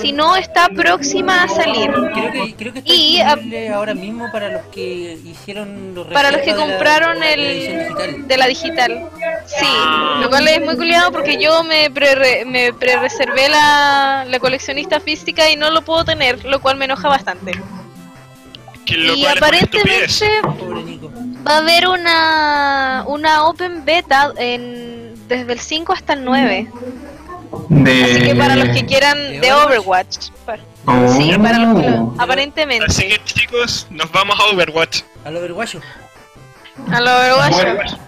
Si 0.00 0.12
no, 0.12 0.36
está 0.36 0.68
próxima 0.68 1.42
a 1.42 1.48
salir. 1.48 1.90
Creo 1.90 2.32
que, 2.32 2.54
creo 2.54 2.72
que 2.72 2.78
está 2.80 2.92
Y, 2.94 3.18
ah, 3.20 3.34
disponible 3.34 3.68
ahora 3.70 3.94
mismo 3.94 4.30
para 4.30 4.48
los 4.50 4.62
que 4.66 5.18
hicieron 5.24 5.94
los 5.94 6.06
Para 6.08 6.30
los 6.30 6.42
que 6.42 6.54
compraron 6.54 7.18
de 7.18 7.36
la 7.36 7.42
edición 7.42 7.80
el 7.80 7.88
digital. 7.88 8.28
de 8.28 8.36
la 8.36 8.46
digital. 8.46 9.10
Sí, 9.46 9.66
lo 10.20 10.28
cual 10.28 10.46
es 10.46 10.64
muy 10.64 10.76
culiado 10.76 11.10
porque 11.10 11.36
yo 11.42 11.64
me 11.64 11.90
pre 11.90 12.44
me 12.44 12.72
pre-reservé 12.72 13.48
la, 13.48 14.24
la 14.28 14.38
coleccionista 14.38 15.00
física 15.00 15.50
y 15.50 15.56
no 15.56 15.70
lo 15.70 15.82
puedo 15.82 16.04
tener, 16.04 16.44
lo 16.44 16.60
cual 16.60 16.76
me 16.76 16.84
enoja 16.84 17.08
bastante. 17.08 17.52
Y 18.86 19.24
aparentemente 19.26 20.40
va 21.46 21.54
a 21.54 21.58
haber 21.58 21.88
una 21.88 23.04
una 23.06 23.44
open 23.44 23.84
beta 23.84 24.32
en 24.36 24.99
desde 25.30 25.52
el 25.54 25.60
5 25.60 25.92
hasta 25.92 26.12
el 26.12 26.24
9. 26.24 26.68
De... 27.68 28.04
Así 28.04 28.22
que 28.22 28.34
para 28.34 28.56
los 28.56 28.68
que 28.68 28.84
quieran 28.86 29.16
¿De 29.18 29.40
de 29.40 29.52
Overwatch. 29.52 30.28
para- 30.44 30.62
Oh. 30.86 31.12
Sí, 31.14 31.32
para 31.36 31.58
los 31.58 31.80
que 31.80 31.90
lo- 31.90 32.14
aparentemente. 32.18 32.86
Así 32.86 33.06
que 33.08 33.22
chicos, 33.24 33.86
nos 33.90 34.10
vamos 34.12 34.38
a 34.40 34.44
Overwatch. 34.54 35.02
Al 35.24 35.36
overguayo. 35.36 35.80
A 36.90 37.00
lo 37.00 37.10
Overwatch. 37.16 37.52
Bueno, 37.52 37.98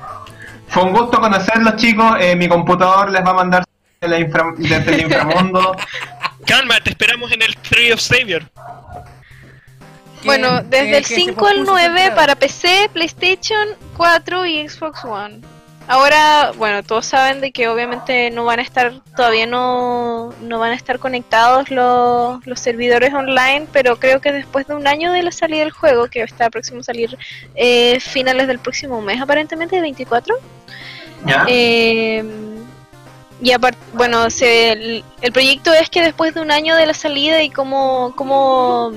fue 0.68 0.82
un 0.84 0.92
gusto 0.92 1.20
conocerlos 1.20 1.76
chicos. 1.76 2.16
Eh, 2.20 2.34
mi 2.34 2.48
computador 2.48 3.10
les 3.12 3.22
va 3.24 3.30
a 3.30 3.34
mandar 3.34 3.64
desde, 4.00 4.14
la 4.14 4.18
infra- 4.26 4.54
desde 4.56 4.94
el 4.94 5.00
inframundo. 5.02 5.76
Calma, 6.46 6.80
te 6.82 6.90
esperamos 6.90 7.30
en 7.32 7.42
el 7.42 7.54
Tree 7.58 7.92
of 7.92 8.00
Savior. 8.00 8.42
Bueno, 10.24 10.62
desde 10.62 10.98
el 10.98 11.02
que 11.02 11.08
se 11.08 11.14
5 11.16 11.46
al 11.46 11.54
pospuso 11.56 11.72
9 11.72 11.86
temporada. 11.88 12.14
para 12.16 12.34
PC, 12.36 12.90
PlayStation 12.92 13.68
4 13.96 14.46
y 14.46 14.68
Xbox 14.68 15.04
One. 15.04 15.40
Ahora, 15.88 16.52
bueno, 16.56 16.82
todos 16.82 17.06
saben 17.06 17.40
de 17.40 17.50
que 17.50 17.68
obviamente 17.68 18.30
no 18.30 18.44
van 18.44 18.60
a 18.60 18.62
estar, 18.62 19.00
todavía 19.16 19.46
no, 19.46 20.32
no 20.40 20.58
van 20.58 20.72
a 20.72 20.74
estar 20.74 20.98
conectados 20.98 21.70
los, 21.70 22.46
los 22.46 22.60
servidores 22.60 23.12
online, 23.12 23.66
pero 23.72 23.98
creo 23.98 24.20
que 24.20 24.32
después 24.32 24.66
de 24.66 24.74
un 24.74 24.86
año 24.86 25.12
de 25.12 25.22
la 25.22 25.32
salida 25.32 25.60
del 25.60 25.72
juego, 25.72 26.06
que 26.06 26.22
está 26.22 26.50
próximo 26.50 26.80
a 26.80 26.84
salir 26.84 27.18
eh, 27.54 27.98
finales 28.00 28.46
del 28.46 28.58
próximo 28.58 29.00
mes, 29.00 29.20
aparentemente 29.20 29.80
24, 29.80 30.36
¿Ya? 31.26 31.44
eh, 31.48 32.24
y 33.42 33.50
aparte, 33.50 33.78
bueno, 33.92 34.30
se, 34.30 34.70
el, 34.70 35.04
el 35.20 35.32
proyecto 35.32 35.72
es 35.72 35.90
que 35.90 36.00
después 36.00 36.32
de 36.32 36.40
un 36.40 36.52
año 36.52 36.76
de 36.76 36.86
la 36.86 36.94
salida 36.94 37.42
y 37.42 37.50
cómo, 37.50 38.12
cómo, 38.14 38.92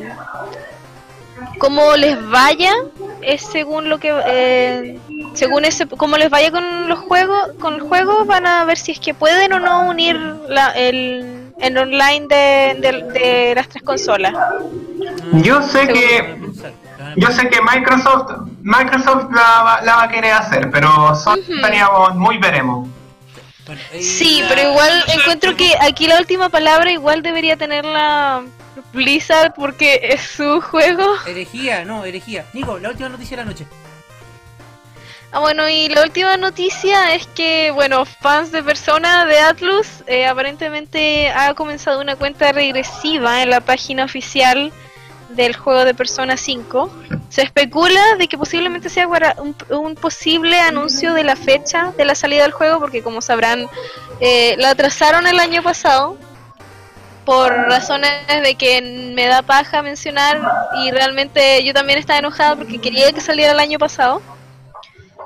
cómo 1.59 1.95
les 1.95 2.17
vaya, 2.29 2.73
es 3.21 3.41
según 3.41 3.89
lo 3.89 3.97
que, 3.99 4.13
eh, 4.27 4.99
según 5.33 5.65
ese, 5.65 5.87
cómo 5.87 6.17
les 6.17 6.29
vaya 6.29 6.51
con 6.51 6.87
los 6.89 6.99
juegos, 6.99 7.49
con 7.59 7.75
el 7.75 7.81
juego, 7.81 8.25
van 8.25 8.45
a 8.47 8.63
ver 8.65 8.77
si 8.77 8.91
es 8.93 8.99
que 8.99 9.13
pueden 9.13 9.53
o 9.53 9.59
no 9.59 9.87
unir 9.89 10.15
la, 10.47 10.69
el, 10.71 11.51
el 11.59 11.77
online 11.77 12.27
de, 12.27 12.77
de- 12.79 13.19
de 13.19 13.53
las 13.55 13.67
tres 13.69 13.83
consolas. 13.83 14.33
Yo 15.33 15.61
sé 15.61 15.87
que 15.87 16.37
yo 17.17 17.29
sé 17.31 17.47
que 17.49 17.59
Microsoft 17.61 18.31
Microsoft 18.61 19.25
la, 19.31 19.61
va- 19.63 19.81
la 19.81 19.95
va 19.95 20.03
a 20.03 20.09
querer 20.09 20.33
hacer, 20.33 20.69
pero 20.71 21.13
estaríamos 21.13 22.15
muy 22.15 22.37
veremos. 22.37 22.87
Bueno, 23.65 23.81
Sí, 23.99 24.43
pero 24.47 24.69
igual 24.69 25.03
encuentro 25.07 25.55
que 25.55 25.75
aquí 25.81 26.05
la 26.07 26.19
última 26.19 26.49
palabra 26.49 26.91
igual 26.91 27.21
debería 27.23 27.57
tenerla 27.57 28.43
Blizzard 28.93 29.53
porque 29.53 29.99
es 30.01 30.21
su 30.21 30.61
juego. 30.61 31.05
Herejía, 31.27 31.85
no, 31.85 32.05
herejía. 32.05 32.45
Nico, 32.53 32.79
la 32.79 32.89
última 32.89 33.09
noticia 33.09 33.37
de 33.37 33.43
la 33.43 33.49
noche. 33.51 33.65
Ah, 35.31 35.39
bueno, 35.39 35.67
y 35.67 35.89
la 35.89 36.03
última 36.03 36.37
noticia 36.37 37.13
es 37.13 37.27
que, 37.27 37.71
bueno, 37.71 38.05
fans 38.05 38.53
de 38.53 38.63
Persona 38.63 39.25
de 39.25 39.39
Atlus 39.39 39.87
eh, 40.07 40.25
aparentemente 40.25 41.29
ha 41.29 41.53
comenzado 41.55 41.99
una 41.99 42.15
cuenta 42.15 42.53
regresiva 42.53 43.43
en 43.43 43.49
la 43.49 43.59
página 43.59 44.05
oficial 44.05 44.71
del 45.29 45.55
juego 45.55 45.83
de 45.83 45.93
Persona 45.93 46.37
5. 46.37 46.89
Se 47.27 47.41
especula 47.41 48.15
de 48.17 48.29
que 48.29 48.37
posiblemente 48.37 48.89
sea 48.89 49.07
un, 49.37 49.55
un 49.69 49.95
posible 49.95 50.57
anuncio 50.59 51.13
de 51.13 51.25
la 51.25 51.35
fecha 51.35 51.93
de 51.97 52.05
la 52.05 52.15
salida 52.15 52.43
del 52.43 52.53
juego, 52.53 52.79
porque 52.79 53.03
como 53.03 53.21
sabrán, 53.21 53.67
eh, 54.21 54.55
la 54.57 54.69
atrasaron 54.69 55.27
el 55.27 55.39
año 55.39 55.61
pasado 55.61 56.17
por 57.25 57.51
razones 57.51 58.11
de 58.43 58.55
que 58.55 58.81
me 59.15 59.25
da 59.27 59.41
paja 59.41 59.81
mencionar 59.81 60.39
y 60.83 60.91
realmente 60.91 61.63
yo 61.63 61.73
también 61.73 61.99
estaba 61.99 62.19
enojada 62.19 62.55
porque 62.55 62.79
quería 62.79 63.11
que 63.11 63.21
saliera 63.21 63.51
el 63.53 63.59
año 63.59 63.79
pasado. 63.79 64.21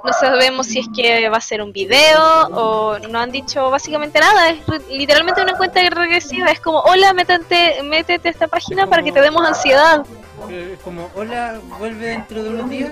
No 0.01 0.13
sabemos 0.13 0.67
si 0.67 0.79
es 0.79 0.87
que 0.95 1.27
va 1.27 1.37
a 1.37 1.41
ser 1.41 1.61
un 1.61 1.73
video 1.73 2.21
o 2.53 2.97
no 2.99 3.19
han 3.19 3.31
dicho 3.31 3.69
básicamente 3.69 4.17
nada. 4.19 4.49
Es 4.49 4.59
literalmente 4.89 5.41
una 5.41 5.57
cuenta 5.57 5.81
regresiva. 5.81 6.47
Es 6.51 6.61
como, 6.61 6.79
hola, 6.79 7.11
métete, 7.13 7.83
métete 7.83 8.29
a 8.29 8.31
esta 8.31 8.47
página 8.47 8.87
para 8.87 9.03
que 9.03 9.11
te 9.11 9.19
demos 9.19 9.45
ansiedad. 9.45 10.05
Eh, 10.49 10.75
Es 10.77 10.79
como, 10.83 11.09
hola, 11.15 11.59
vuelve 11.77 12.05
dentro 12.07 12.41
de 12.41 12.49
unos 12.49 12.69
días. 12.69 12.91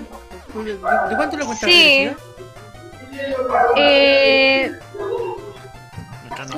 ¿De, 0.53 0.73
de 0.73 1.15
cuánto 1.15 1.37
la 1.37 1.45
cuenta 1.45 1.65
Sí. 1.65 2.09
regresiva? 2.09 2.17
Eh, 3.77 4.71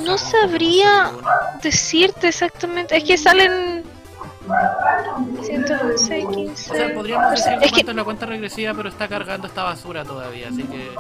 No 0.02 0.18
sabría 0.18 1.12
decirte 1.62 2.30
exactamente. 2.30 2.98
Es 2.98 3.04
que 3.04 3.18
salen 3.18 3.84
111, 5.44 6.28
15. 6.34 6.72
O 6.72 6.76
sea, 6.76 6.94
podríamos 6.94 7.32
decir 7.32 7.54
Es 7.62 7.72
que 7.72 7.72
cuánto 7.72 7.92
es 7.92 7.98
la 7.98 8.04
cuenta 8.04 8.26
regresiva, 8.26 8.74
pero 8.74 8.90
está 8.90 9.08
cargando 9.08 9.48
esta 9.48 9.64
basura 9.64 10.04
todavía, 10.04 10.48
así 10.50 10.64
que. 10.64 10.92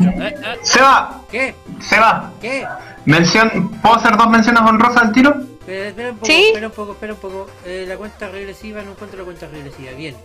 Eh, 0.00 0.34
eh, 0.42 0.58
Seba, 0.62 1.22
¿Qué? 1.30 1.54
Seba, 1.80 2.32
¿Qué? 2.40 2.66
mención, 3.04 3.70
¿puedo 3.82 3.96
hacer 3.96 4.16
dos 4.16 4.28
menciones 4.30 4.62
honrosas 4.62 5.02
al 5.02 5.12
tiro? 5.12 5.34
Espera, 5.60 5.88
espera 5.88 6.10
un 6.10 6.16
poco, 6.16 6.26
¿Sí? 6.26 6.44
espera 6.48 6.66
un 6.66 6.72
poco, 6.72 6.92
espera 6.92 7.12
un 7.14 7.18
poco. 7.20 7.50
Eh, 7.64 7.84
la 7.88 7.96
cuenta 7.96 8.28
regresiva, 8.28 8.82
no 8.82 8.92
encuentro 8.92 9.18
la 9.18 9.24
cuenta 9.24 9.46
regresiva. 9.46 9.92
Bien, 9.92 10.16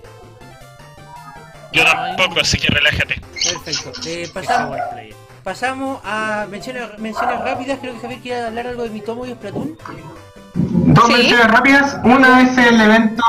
Yo 1.76 1.84
tampoco, 1.84 2.40
así 2.42 2.58
que 2.58 2.68
relájate. 2.68 3.22
perfecto. 3.64 3.92
Eh, 4.08 4.30
pasamos, 4.34 4.78
pasamos 5.44 6.02
a 6.04 6.46
menciones, 6.50 6.98
menciones 7.00 7.40
rápidas. 7.42 7.80
Creo 7.82 7.94
que 7.94 8.00
Javier 8.00 8.20
quiere 8.22 8.42
hablar 8.46 8.68
algo 8.68 8.84
de 8.84 8.90
mi 8.90 9.02
tomo 9.02 9.26
y 9.26 9.32
Splatoon. 9.34 9.78
Dos 10.56 11.08
Sí. 11.08 11.14
menciones 11.14 11.48
rápidas. 11.52 11.98
Una 12.04 12.42
es 12.42 12.58
el 12.58 12.80
evento, 12.80 13.24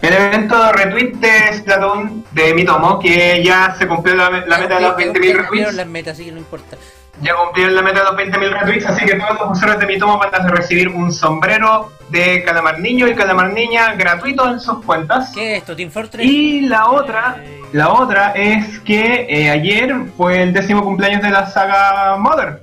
el 0.00 0.12
evento 0.14 0.64
de 0.64 0.72
retweet 0.72 1.12
de 1.16 1.52
Splatoon 1.58 2.24
de 2.32 2.54
Mitomo, 2.54 2.98
que 2.98 3.42
ya 3.44 3.74
se 3.78 3.86
cumplió 3.86 4.14
la, 4.16 4.30
la 4.30 4.58
meta 4.58 4.76
de 4.76 4.80
los 4.80 4.96
20.000 4.96 5.04
Cumplieron 5.12 5.42
retweets. 5.44 5.74
las 5.74 5.86
metas, 5.86 6.14
así 6.14 6.24
que 6.24 6.32
no 6.32 6.38
importa. 6.38 6.76
Ya 7.20 7.32
cumplieron 7.36 7.76
la 7.76 7.82
meta 7.82 7.98
de 8.00 8.04
los 8.06 8.14
20.000 8.16 8.50
retweets, 8.60 8.86
así 8.86 9.04
que 9.04 9.14
todos 9.14 9.38
los 9.38 9.50
usuarios 9.56 9.78
de 9.78 9.86
Mitomo 9.86 10.18
van 10.18 10.34
a 10.34 10.48
recibir 10.48 10.88
un 10.88 11.12
sombrero 11.12 11.92
de 12.08 12.42
Calamar 12.42 12.80
Niño 12.80 13.06
y 13.06 13.14
Calamar 13.14 13.52
Niña 13.52 13.94
gratuito 13.94 14.50
en 14.50 14.58
sus 14.58 14.82
cuentas. 14.84 15.30
¿Qué 15.32 15.52
es 15.52 15.58
esto? 15.60 15.76
¿Team 15.76 15.90
Fortress? 15.90 16.26
Y 16.26 16.62
la 16.62 16.90
otra, 16.90 17.36
la 17.74 17.92
otra 17.92 18.32
es 18.32 18.78
que 18.80 19.26
eh, 19.28 19.50
ayer 19.50 19.92
fue 20.16 20.42
el 20.42 20.52
décimo 20.52 20.82
cumpleaños 20.84 21.22
de 21.22 21.30
la 21.30 21.46
saga 21.46 22.16
Mother. 22.16 22.62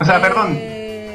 O 0.00 0.04
sea, 0.04 0.16
Eh, 0.18 0.20
perdón, 0.20 0.58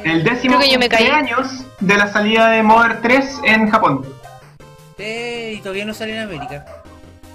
el 0.05 0.23
décimo 0.23 0.57
Creo 0.57 0.67
que 0.67 0.73
yo 0.73 0.79
me 0.79 0.87
caí. 0.89 1.05
cumpleaños 1.07 1.65
de 1.79 1.97
la 1.97 2.07
salida 2.07 2.49
de 2.49 2.63
Mother 2.63 3.01
3 3.01 3.41
en 3.43 3.69
Japón. 3.69 4.05
eh, 4.97 5.55
y 5.57 5.61
todavía 5.61 5.85
no 5.85 5.93
sale 5.93 6.13
en 6.15 6.23
América. 6.23 6.65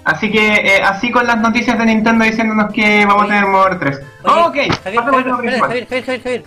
Así 0.03 0.29
que 0.31 0.55
eh, 0.55 0.81
así 0.83 1.11
con 1.11 1.25
las 1.27 1.37
noticias 1.37 1.77
de 1.77 1.85
Nintendo 1.85 2.25
diciéndonos 2.25 2.73
que 2.73 3.05
vamos 3.05 3.23
a 3.23 3.27
tener 3.27 3.45
Mother 3.45 3.79
3. 3.79 3.99
Oye, 4.23 4.41
ok, 4.41 4.55
Javier, 4.83 5.03
Javier. 5.03 5.23
Javier, 5.23 5.59
Javier, 5.61 5.87
Javier, 5.87 6.21
Javier. 6.23 6.43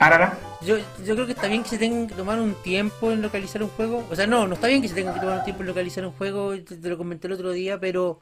Arara. 0.00 0.32
Yo, 0.62 0.76
yo 1.04 1.14
creo 1.14 1.26
que 1.26 1.32
está 1.32 1.46
bien 1.46 1.62
que 1.62 1.68
se 1.70 1.78
tengan 1.78 2.06
que 2.06 2.14
tomar 2.14 2.38
un 2.40 2.54
tiempo 2.54 3.12
en 3.12 3.22
localizar 3.22 3.62
un 3.62 3.68
juego. 3.70 4.04
O 4.10 4.16
sea, 4.16 4.26
no, 4.26 4.46
no 4.46 4.54
está 4.54 4.66
bien 4.66 4.82
que 4.82 4.88
se 4.88 4.94
tengan 4.94 5.14
que 5.14 5.20
tomar 5.20 5.38
un 5.38 5.44
tiempo 5.44 5.62
en 5.62 5.68
localizar 5.68 6.04
un 6.04 6.12
juego. 6.12 6.54
Te, 6.56 6.76
te 6.76 6.88
lo 6.88 6.98
comenté 6.98 7.28
el 7.28 7.34
otro 7.34 7.50
día, 7.52 7.78
pero 7.78 8.20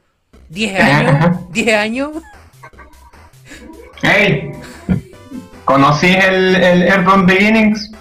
10 0.49 0.79
años, 0.81 1.51
10 1.51 1.75
años. 1.75 2.09
Hey, 4.01 4.51
¿conocí 5.65 6.07
el, 6.07 6.55
el 6.55 6.83
Airborne 6.83 7.25
Beginnings? 7.25 7.91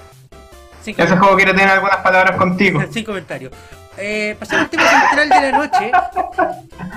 Sin, 0.82 0.94
Ese 1.00 1.16
juego 1.16 1.36
quiere 1.36 1.52
tener 1.52 1.68
algunas 1.68 1.98
palabras 1.98 2.36
contigo. 2.36 2.80
sin 2.90 3.04
comentario. 3.04 3.50
Eh, 4.00 4.36
pasando 4.38 4.62
al 4.62 4.70
tema 4.70 4.84
central 5.08 5.28
de 5.28 5.50
la 5.52 5.58
noche. 5.58 5.90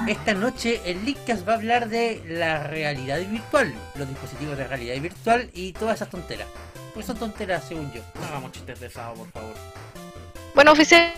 Esta 0.08 0.34
noche 0.36 0.82
el 0.86 1.04
Leadcast 1.04 1.48
va 1.48 1.54
a 1.54 1.56
hablar 1.56 1.90
de 1.90 2.24
la 2.28 2.64
realidad 2.64 3.18
virtual, 3.28 3.74
los 3.96 4.08
dispositivos 4.08 4.56
de 4.58 4.68
realidad 4.68 5.02
virtual 5.02 5.50
y 5.54 5.74
todas 5.74 5.96
esas 5.96 6.10
tonteras. 6.10 6.48
Pues 6.94 7.08
son 7.08 7.18
tonteras 7.18 7.64
según 7.68 7.92
yo. 7.92 8.02
No 8.20 8.28
hagamos 8.28 8.52
chistes 8.52 8.80
de 8.80 8.90
sábado, 8.90 9.16
por 9.16 9.32
favor. 9.32 9.56
Bueno, 10.54 10.74
oficial. 10.74 11.12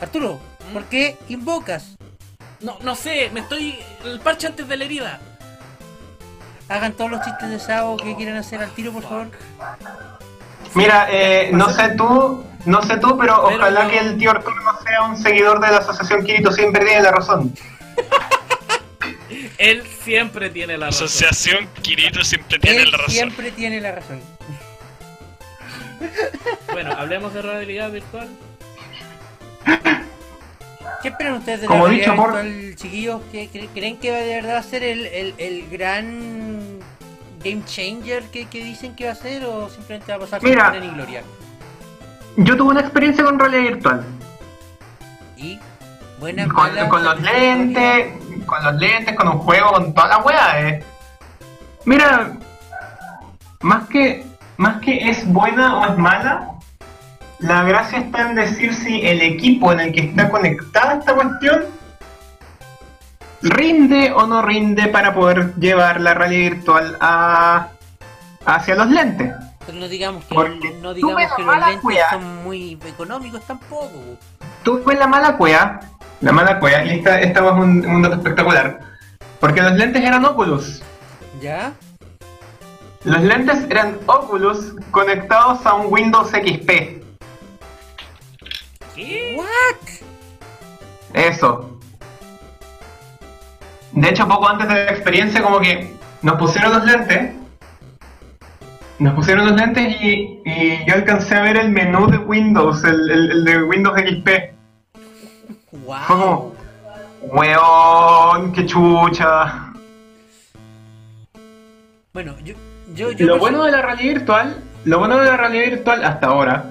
Arturo, 0.00 0.38
¿Por 0.72 0.84
qué 0.84 1.16
invocas? 1.28 1.95
No, 2.60 2.78
no 2.82 2.94
sé, 2.94 3.30
me 3.32 3.40
estoy. 3.40 3.78
El 4.04 4.20
parche 4.20 4.46
antes 4.46 4.66
de 4.68 4.76
la 4.76 4.84
herida. 4.84 5.20
Hagan 6.68 6.92
todos 6.94 7.10
los 7.10 7.20
chistes 7.22 7.48
de 7.50 7.60
Sao 7.60 7.96
que 7.96 8.16
quieran 8.16 8.36
hacer 8.36 8.60
al 8.60 8.70
tiro, 8.72 8.92
por 8.92 9.02
favor. 9.02 9.28
Mira, 10.74 11.06
eh, 11.10 11.50
no 11.52 11.68
sé 11.70 11.90
tú, 11.96 12.44
no 12.64 12.82
sé 12.82 12.96
tú, 12.98 13.16
pero, 13.16 13.44
Pero 13.46 13.56
ojalá 13.56 13.84
no. 13.84 13.90
que 13.90 13.98
el 13.98 14.18
tío 14.18 14.30
Arturo 14.32 14.56
no 14.62 14.78
sea 14.82 15.02
un 15.04 15.16
seguidor 15.16 15.60
de 15.60 15.70
la 15.70 15.78
asociación 15.78 16.24
Kirito 16.24 16.50
siempre 16.52 16.84
tiene 16.84 17.02
la 17.02 17.12
razón. 17.12 17.54
Él 19.58 19.84
siempre 20.02 20.50
tiene 20.50 20.76
la 20.76 20.86
razón. 20.86 21.06
Asociación 21.06 21.68
Kirito 21.82 22.22
siempre 22.24 22.58
tiene 22.58 22.82
Él 22.82 22.90
la 22.90 22.96
razón. 22.98 23.12
siempre 23.14 23.50
tiene 23.52 23.80
la 23.80 23.92
razón. 23.92 24.20
Bueno, 26.72 26.92
hablemos 26.98 27.32
de 27.32 27.42
realidad 27.42 27.90
virtual. 27.90 28.28
¿Qué 31.02 31.08
esperan 31.08 31.34
ustedes 31.34 31.60
de 31.62 31.66
Como 31.66 31.86
la 31.86 31.92
dicho 31.92 32.14
por- 32.16 32.34
chiquillos? 32.76 33.20
¿Qué, 33.30 33.50
cre- 33.50 33.68
¿Creen 33.74 33.96
que 33.98 34.10
de 34.12 34.34
verdad 34.36 34.54
va 34.54 34.58
a 34.58 34.62
ser 34.62 34.82
el, 34.82 35.06
el, 35.06 35.34
el 35.38 35.68
gran 35.70 36.78
game 37.44 37.62
changer 37.64 38.24
que, 38.30 38.46
que 38.46 38.64
dicen 38.64 38.94
que 38.96 39.06
va 39.06 39.12
a 39.12 39.14
ser 39.14 39.44
o 39.44 39.68
simplemente 39.68 40.10
va 40.12 40.16
a 40.16 40.20
pasar 40.20 40.42
Mira. 40.42 40.72
sin 40.72 40.94
gloria? 40.94 41.22
Yo 42.38 42.56
tuve 42.56 42.70
una 42.72 42.80
experiencia 42.80 43.24
con 43.24 43.38
realidad 43.38 43.62
virtual. 43.62 44.04
Y 45.36 45.58
buena 46.18 46.48
Con, 46.48 46.70
con 46.88 47.04
los 47.04 47.20
lentes, 47.20 48.12
con 48.46 48.64
los 48.64 48.74
lentes, 48.76 49.14
con 49.16 49.28
un 49.28 49.38
juego, 49.38 49.72
con 49.72 49.94
toda 49.94 50.08
la 50.08 50.18
wea. 50.18 50.68
Eh. 50.68 50.84
Mira, 51.84 52.32
más 53.60 53.86
que, 53.88 54.24
más 54.56 54.80
que 54.80 55.08
es 55.10 55.26
buena 55.30 55.78
o 55.78 55.86
es 55.92 55.96
mala, 55.98 56.50
la 57.38 57.62
gracia 57.64 57.98
está 57.98 58.30
en 58.30 58.34
decir 58.34 58.74
si 58.74 59.06
el 59.06 59.20
equipo 59.20 59.72
en 59.72 59.80
el 59.80 59.92
que 59.92 60.00
está 60.00 60.30
conectada 60.30 60.94
esta 60.94 61.14
cuestión 61.14 61.64
rinde 63.42 64.12
o 64.12 64.26
no 64.26 64.42
rinde 64.42 64.88
para 64.88 65.14
poder 65.14 65.54
llevar 65.56 66.00
la 66.00 66.14
realidad 66.14 66.52
virtual 66.52 66.96
a, 67.00 67.68
hacia 68.44 68.74
los 68.74 68.88
lentes. 68.88 69.34
Pero 69.66 69.78
no 69.78 69.88
digamos 69.88 70.24
que, 70.24 70.34
Porque 70.34 70.78
no 70.80 70.94
digamos 70.94 71.32
que 71.36 71.42
los 71.42 71.56
lentes 71.56 72.04
son 72.10 72.44
muy 72.44 72.78
económicos 72.86 73.42
tampoco. 73.46 73.90
tú 74.62 74.82
ves 74.84 74.98
la 74.98 75.06
mala 75.06 75.36
cueva, 75.36 75.80
la 76.20 76.32
mala 76.32 76.58
cueva, 76.58 76.84
y 76.84 76.98
esta, 76.98 77.20
esta 77.20 77.40
es 77.44 77.52
un, 77.52 77.86
un 77.86 78.02
dato 78.02 78.16
espectacular, 78.16 78.80
porque 79.40 79.60
los 79.60 79.72
lentes 79.72 80.02
eran 80.02 80.24
Oculus. 80.24 80.82
¿Ya? 81.40 81.72
Los 83.04 83.22
lentes 83.22 83.66
eran 83.68 83.98
Oculus 84.06 84.74
conectados 84.90 85.64
a 85.66 85.74
un 85.74 85.92
Windows 85.92 86.30
XP. 86.30 86.95
¿Qué? 88.96 89.36
¿What? 89.36 89.88
Eso. 91.14 91.78
De 93.92 94.08
hecho, 94.08 94.26
poco 94.28 94.48
antes 94.48 94.68
de 94.68 94.74
la 94.74 94.90
experiencia, 94.90 95.42
como 95.42 95.60
que 95.60 95.92
nos 96.22 96.36
pusieron 96.38 96.72
los 96.72 96.84
lentes. 96.84 97.32
Nos 98.98 99.14
pusieron 99.14 99.46
los 99.46 99.54
lentes 99.56 99.94
y, 100.00 100.40
y 100.44 100.84
yo 100.86 100.94
alcancé 100.94 101.34
a 101.36 101.42
ver 101.42 101.58
el 101.58 101.68
menú 101.70 102.06
de 102.10 102.16
Windows, 102.18 102.82
el, 102.84 103.10
el- 103.10 103.30
el 103.30 103.44
de 103.44 103.62
Windows 103.62 103.98
XP. 103.98 104.28
Wow. 105.84 105.96
Fue 106.06 106.16
como, 106.16 106.54
weón, 107.22 108.52
qué 108.52 108.64
chucha. 108.64 109.72
Bueno, 112.14 112.34
yo, 112.42 112.54
yo, 112.94 113.12
yo 113.12 113.26
Lo 113.26 113.38
bueno 113.38 113.64
de 113.64 113.72
la 113.72 113.82
realidad 113.82 114.14
virtual, 114.14 114.56
lo 114.86 114.98
bueno 114.98 115.18
de 115.18 115.26
la 115.26 115.36
realidad 115.36 115.66
virtual 115.70 116.02
hasta 116.04 116.26
ahora, 116.28 116.64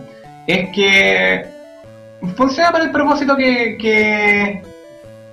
es 0.48 0.70
que 0.76 1.46
funciona 2.36 2.72
para 2.72 2.84
el 2.86 2.92
propósito 2.92 3.36
que, 3.36 3.78
que, 3.80 4.62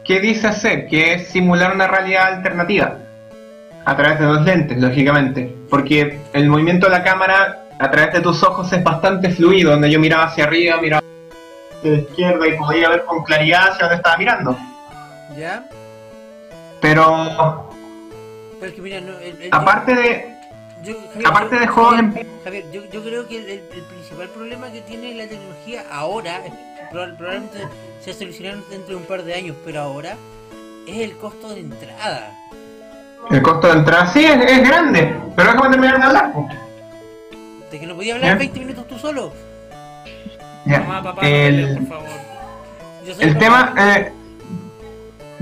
que 0.05 0.21
dice 0.21 0.49
hacer, 0.49 0.87
que 0.87 1.15
es 1.15 1.29
simular 1.29 1.75
una 1.75 1.87
realidad 1.89 2.35
alternativa. 2.35 2.99
A 3.85 3.97
través 3.97 4.21
de 4.21 4.27
los 4.27 4.43
lentes, 4.45 4.79
lógicamente. 4.79 5.53
Porque 5.69 6.19
el 6.33 6.49
movimiento 6.49 6.87
de 6.87 6.93
la 6.93 7.03
cámara 7.03 7.65
a 7.79 7.91
través 7.91 8.13
de 8.13 8.21
tus 8.21 8.43
ojos 8.45 8.73
es 8.73 8.83
bastante 8.85 9.31
fluido, 9.31 9.73
donde 9.73 9.91
yo 9.91 9.99
miraba 9.99 10.25
hacia 10.25 10.45
arriba, 10.45 10.77
miraba 10.81 11.03
hacia 11.79 11.91
la 11.91 11.97
izquierda 11.99 12.47
y 12.47 12.53
podía 12.57 12.89
ver 12.91 13.05
con 13.05 13.25
claridad 13.25 13.71
hacia 13.71 13.81
dónde 13.87 13.97
estaba 13.97 14.17
mirando. 14.19 14.57
¿Ya? 15.37 15.65
Pero 16.81 17.69
Pero 18.61 18.71
es 18.71 18.77
que 18.77 18.83
mira, 18.83 19.01
no, 19.01 19.19
el- 19.19 19.43
el- 19.43 19.49
aparte 19.51 19.95
de... 19.95 20.32
yo- 20.85 20.97
Javier, 21.13 21.27
aparte 21.29 21.55
yo- 21.55 21.61
de 21.61 21.67
juegos 21.67 21.95
Javier, 21.97 22.27
en- 22.27 22.45
Javier, 22.45 22.65
yo, 22.73 22.83
yo 22.93 23.03
creo 23.03 23.29
que 23.29 23.37
el, 23.39 23.45
el- 23.45 23.65
el 23.75 23.83
principal 23.83 24.29
problema 24.29 24.71
que 24.71 24.81
tiene 24.83 25.15
la 25.15 25.27
tecnología 25.27 25.85
ahora, 25.91 26.41
probablemente 26.91 27.59
se 28.01 28.13
solucionará 28.13 28.59
dentro 28.71 28.91
de 28.91 28.97
un 28.97 29.05
par 29.05 29.23
de 29.23 29.35
años, 29.35 29.57
pero 29.65 29.81
ahora 29.81 30.17
es 30.87 30.97
el 30.99 31.17
costo 31.17 31.49
de 31.55 31.61
entrada. 31.61 32.33
El 33.31 33.41
costo 33.43 33.69
de 33.69 33.75
entrada 33.75 34.07
sí 34.13 34.25
es, 34.25 34.51
es 34.51 34.69
grande, 34.69 35.15
pero 35.37 35.53
déjame 35.53 35.71
terminar 35.71 35.99
de 35.99 36.05
hablar. 36.05 36.33
De 37.71 37.81
que 37.81 37.87
no 37.87 37.95
podía 37.95 38.15
hablar 38.15 38.31
¿Ya? 38.33 38.37
20 38.37 38.59
minutos 38.61 38.87
tú 38.89 38.99
solo. 38.99 39.33
Ya. 40.67 40.81
Mamá, 40.81 41.03
papá, 41.03 41.27
El- 41.29 41.75
no 41.75 41.81
por 41.81 41.89
favor. 41.99 42.09
Yo 43.07 43.15
soy 43.15 43.25
El 43.25 43.35
papá. 43.35 43.73
tema, 43.75 43.75
eh, 43.97 44.13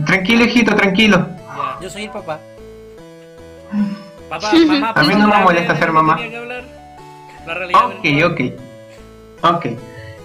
tranquilo 0.06 0.44
hijito, 0.44 0.74
tranquilo. 0.76 1.26
Ya. 1.38 1.78
Yo 1.82 1.90
soy 1.90 2.04
el 2.04 2.10
papá. 2.10 2.38
Papá, 4.30 4.50
mamá, 4.66 4.92
A 4.96 5.02
mí 5.02 5.08
no 5.14 5.18
me 5.26 5.32
¿puedo 5.32 5.40
molesta 5.44 5.76
ser 5.76 5.92
mamá. 5.92 6.16
tenía 6.16 6.30
que 6.30 6.36
hablar? 6.38 6.62
La 7.46 7.54
realidad 7.54 7.84
Ok, 7.86 8.02
virtual. 8.02 8.32
ok. 9.42 9.54
Ok. 9.56 9.66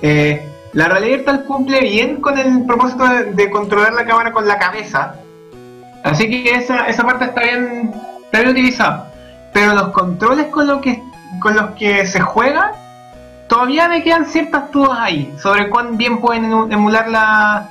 Eh, 0.02 0.50
la 0.74 0.88
realidad 0.90 1.18
virtual 1.18 1.44
cumple 1.46 1.82
bien 1.82 2.22
con 2.22 2.38
el 2.38 2.66
propósito 2.66 3.06
de, 3.08 3.24
de 3.34 3.50
controlar 3.50 3.94
la 3.94 4.06
cámara 4.06 4.32
con 4.32 4.48
la 4.48 4.58
cabeza. 4.58 5.16
Así 6.04 6.30
que 6.30 6.52
esa, 6.56 6.86
esa 6.88 7.04
parte 7.04 7.26
está 7.26 7.42
bien, 7.42 7.92
está 8.26 8.40
bien 8.40 8.52
utilizada. 8.52 9.12
Pero 9.54 9.74
los 9.74 9.88
controles 9.90 10.48
con, 10.48 10.68
lo 10.68 10.82
que, 10.82 11.02
con 11.42 11.56
los 11.56 11.72
que 11.72 12.06
se 12.06 12.20
juega, 12.20 12.74
todavía 13.48 13.88
me 13.88 14.04
quedan 14.04 14.26
ciertas 14.26 14.70
dudas 14.72 15.00
ahí. 15.00 15.34
Sobre 15.42 15.70
cuán 15.70 15.98
bien 15.98 16.20
pueden 16.20 16.52
emu- 16.52 16.72
emular 16.72 17.08
la. 17.10 17.70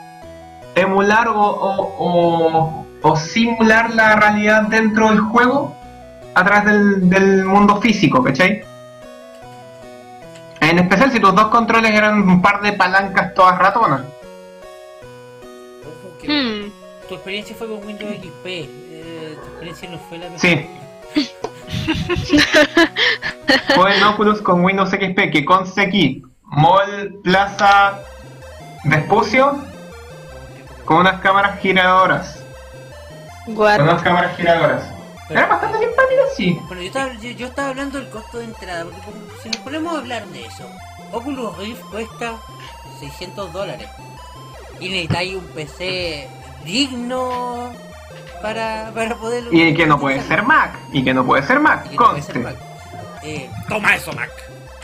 emular 0.74 1.28
o, 1.28 1.38
o, 1.38 1.94
o- 1.98 2.86
o 3.02 3.16
simular 3.16 3.94
la 3.94 4.16
realidad 4.16 4.62
dentro 4.62 5.10
del 5.10 5.20
juego 5.20 5.76
a 6.34 6.44
través 6.44 6.64
del, 6.64 7.08
del 7.10 7.44
mundo 7.44 7.80
físico, 7.80 8.22
¿cachai? 8.22 8.62
En 10.60 10.78
especial 10.78 11.12
si 11.12 11.20
tus 11.20 11.34
dos 11.34 11.48
controles 11.48 11.92
eran 11.92 12.22
un 12.28 12.40
par 12.42 12.60
de 12.62 12.72
palancas 12.72 13.34
todas 13.34 13.58
ratonas. 13.58 14.02
Ojo 15.82 16.18
que 16.18 16.26
Hmm. 16.28 16.72
tu 17.08 17.14
experiencia 17.14 17.54
fue 17.56 17.68
con 17.68 17.84
Windows 17.86 18.10
XP. 18.16 18.46
eh, 18.46 19.36
tu 19.42 19.46
experiencia 19.48 19.90
no 19.90 19.98
fue 19.98 20.18
la 20.18 20.24
mejor. 20.30 20.40
Sí. 20.40 20.66
Fue 23.74 23.96
en 23.96 24.02
Oculus 24.04 24.40
con 24.42 24.64
Windows 24.64 24.90
XP, 24.90 25.30
que 25.30 25.44
conste 25.44 25.82
aquí. 25.82 26.22
Mall 26.44 27.14
Plaza 27.22 27.98
Vespucio 28.84 29.58
con 30.84 30.98
unas 30.98 31.20
cámaras 31.20 31.58
giradoras. 31.60 32.42
What? 33.48 33.76
Con 33.76 33.88
unas 33.88 34.02
cámaras 34.02 34.36
giradoras. 34.36 34.82
Era 35.30 35.46
bastante 35.46 35.78
simpático, 35.78 36.22
sí. 36.36 36.58
Bueno, 36.66 36.82
yo 36.82 36.86
estaba, 36.88 37.12
yo, 37.14 37.30
yo 37.30 37.46
estaba 37.46 37.68
hablando 37.70 37.98
del 37.98 38.08
costo 38.10 38.38
de 38.38 38.44
entrada, 38.44 38.84
porque 38.84 39.00
si 39.42 39.48
nos 39.48 39.56
ponemos 39.58 39.94
a 39.94 39.98
hablar 39.98 40.26
de 40.26 40.44
eso, 40.46 40.68
Oculus 41.12 41.56
Rift 41.58 41.80
cuesta 41.90 42.34
600 43.00 43.52
dólares. 43.52 43.88
Y 44.80 44.88
necesitáis 44.88 45.34
un 45.36 45.44
PC 45.46 46.28
digno 46.64 47.72
para, 48.42 48.90
para 48.94 49.16
poder... 49.16 49.44
Y 49.50 49.72
que 49.74 49.86
no 49.86 49.98
puede 49.98 50.20
ser 50.22 50.42
Mac. 50.42 50.76
Y 50.92 51.02
que 51.04 51.14
no 51.14 51.24
puede 51.24 51.42
ser 51.42 51.60
Mac, 51.60 51.86
Y 51.86 51.90
que 51.90 51.96
no 51.96 52.10
puede 52.10 52.22
ser. 52.22 52.38
Mac. 52.40 52.56
Eh, 53.22 53.48
Toma 53.68 53.94
eso, 53.94 54.12
Mac. 54.12 54.30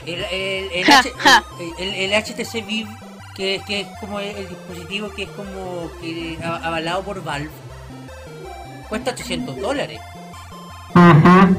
el, 0.07 0.25
el, 0.25 0.73
el, 0.73 0.85
Ja, 0.87 1.03
ja. 1.19 1.45
HTC 2.23 2.65
Vive, 2.67 2.91
que, 3.35 3.61
que 3.67 3.81
es 3.83 3.87
como 4.01 4.19
el, 4.21 4.29
el 4.37 4.49
dispositivo 4.49 5.11
que 5.11 5.25
es 5.25 5.29
como 5.31 5.91
que, 6.01 6.39
a- 6.43 6.67
avalado 6.67 7.03
por 7.03 7.23
Valve, 7.23 7.51
cuesta 8.89 9.11
800 9.11 9.57
dólares. 9.61 10.01
Ujú. 10.95 11.57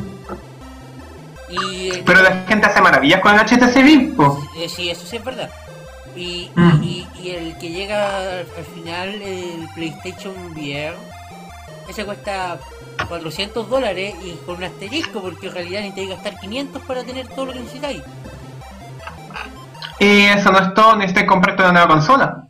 Y 1.49 1.89
el- 1.91 2.03
Pero 2.03 2.21
la 2.21 2.43
gente 2.47 2.65
hace 2.67 2.81
maravillas 2.81 3.19
con 3.21 3.33
el 3.33 3.39
HTC 3.39 3.83
Vive. 3.83 4.13
Eh, 4.57 4.69
sí, 4.69 4.89
eso 4.89 5.05
sí 5.05 5.17
es 5.17 5.23
verdad. 5.23 5.49
Y, 6.15 6.49
Mm. 6.55 6.83
y, 6.83 7.07
y 7.21 7.29
el 7.31 7.57
que 7.57 7.69
llega 7.69 8.17
al, 8.17 8.45
al 8.57 8.65
final, 8.73 9.09
el 9.21 9.67
PlayStation 9.75 10.33
VR, 10.53 10.95
ese 11.89 12.05
cuesta 12.05 12.57
400 13.07 13.69
dólares 13.69 14.15
y 14.23 14.31
con 14.45 14.55
un 14.57 14.63
asterisco, 14.65 15.21
porque 15.21 15.47
en 15.47 15.53
realidad 15.53 15.79
necesitáis 15.81 16.09
gastar 16.09 16.39
500 16.39 16.81
para 16.83 17.03
tener 17.03 17.27
todo 17.27 17.45
lo 17.47 17.53
que 17.53 17.59
necesitáis. 17.59 18.01
Y 19.99 20.21
eso 20.25 20.51
no 20.51 20.59
es 20.59 20.73
todo, 20.73 20.95
necesitas 20.95 21.25
comprarte 21.25 21.61
una 21.63 21.71
nueva 21.73 21.87
consola. 21.87 22.43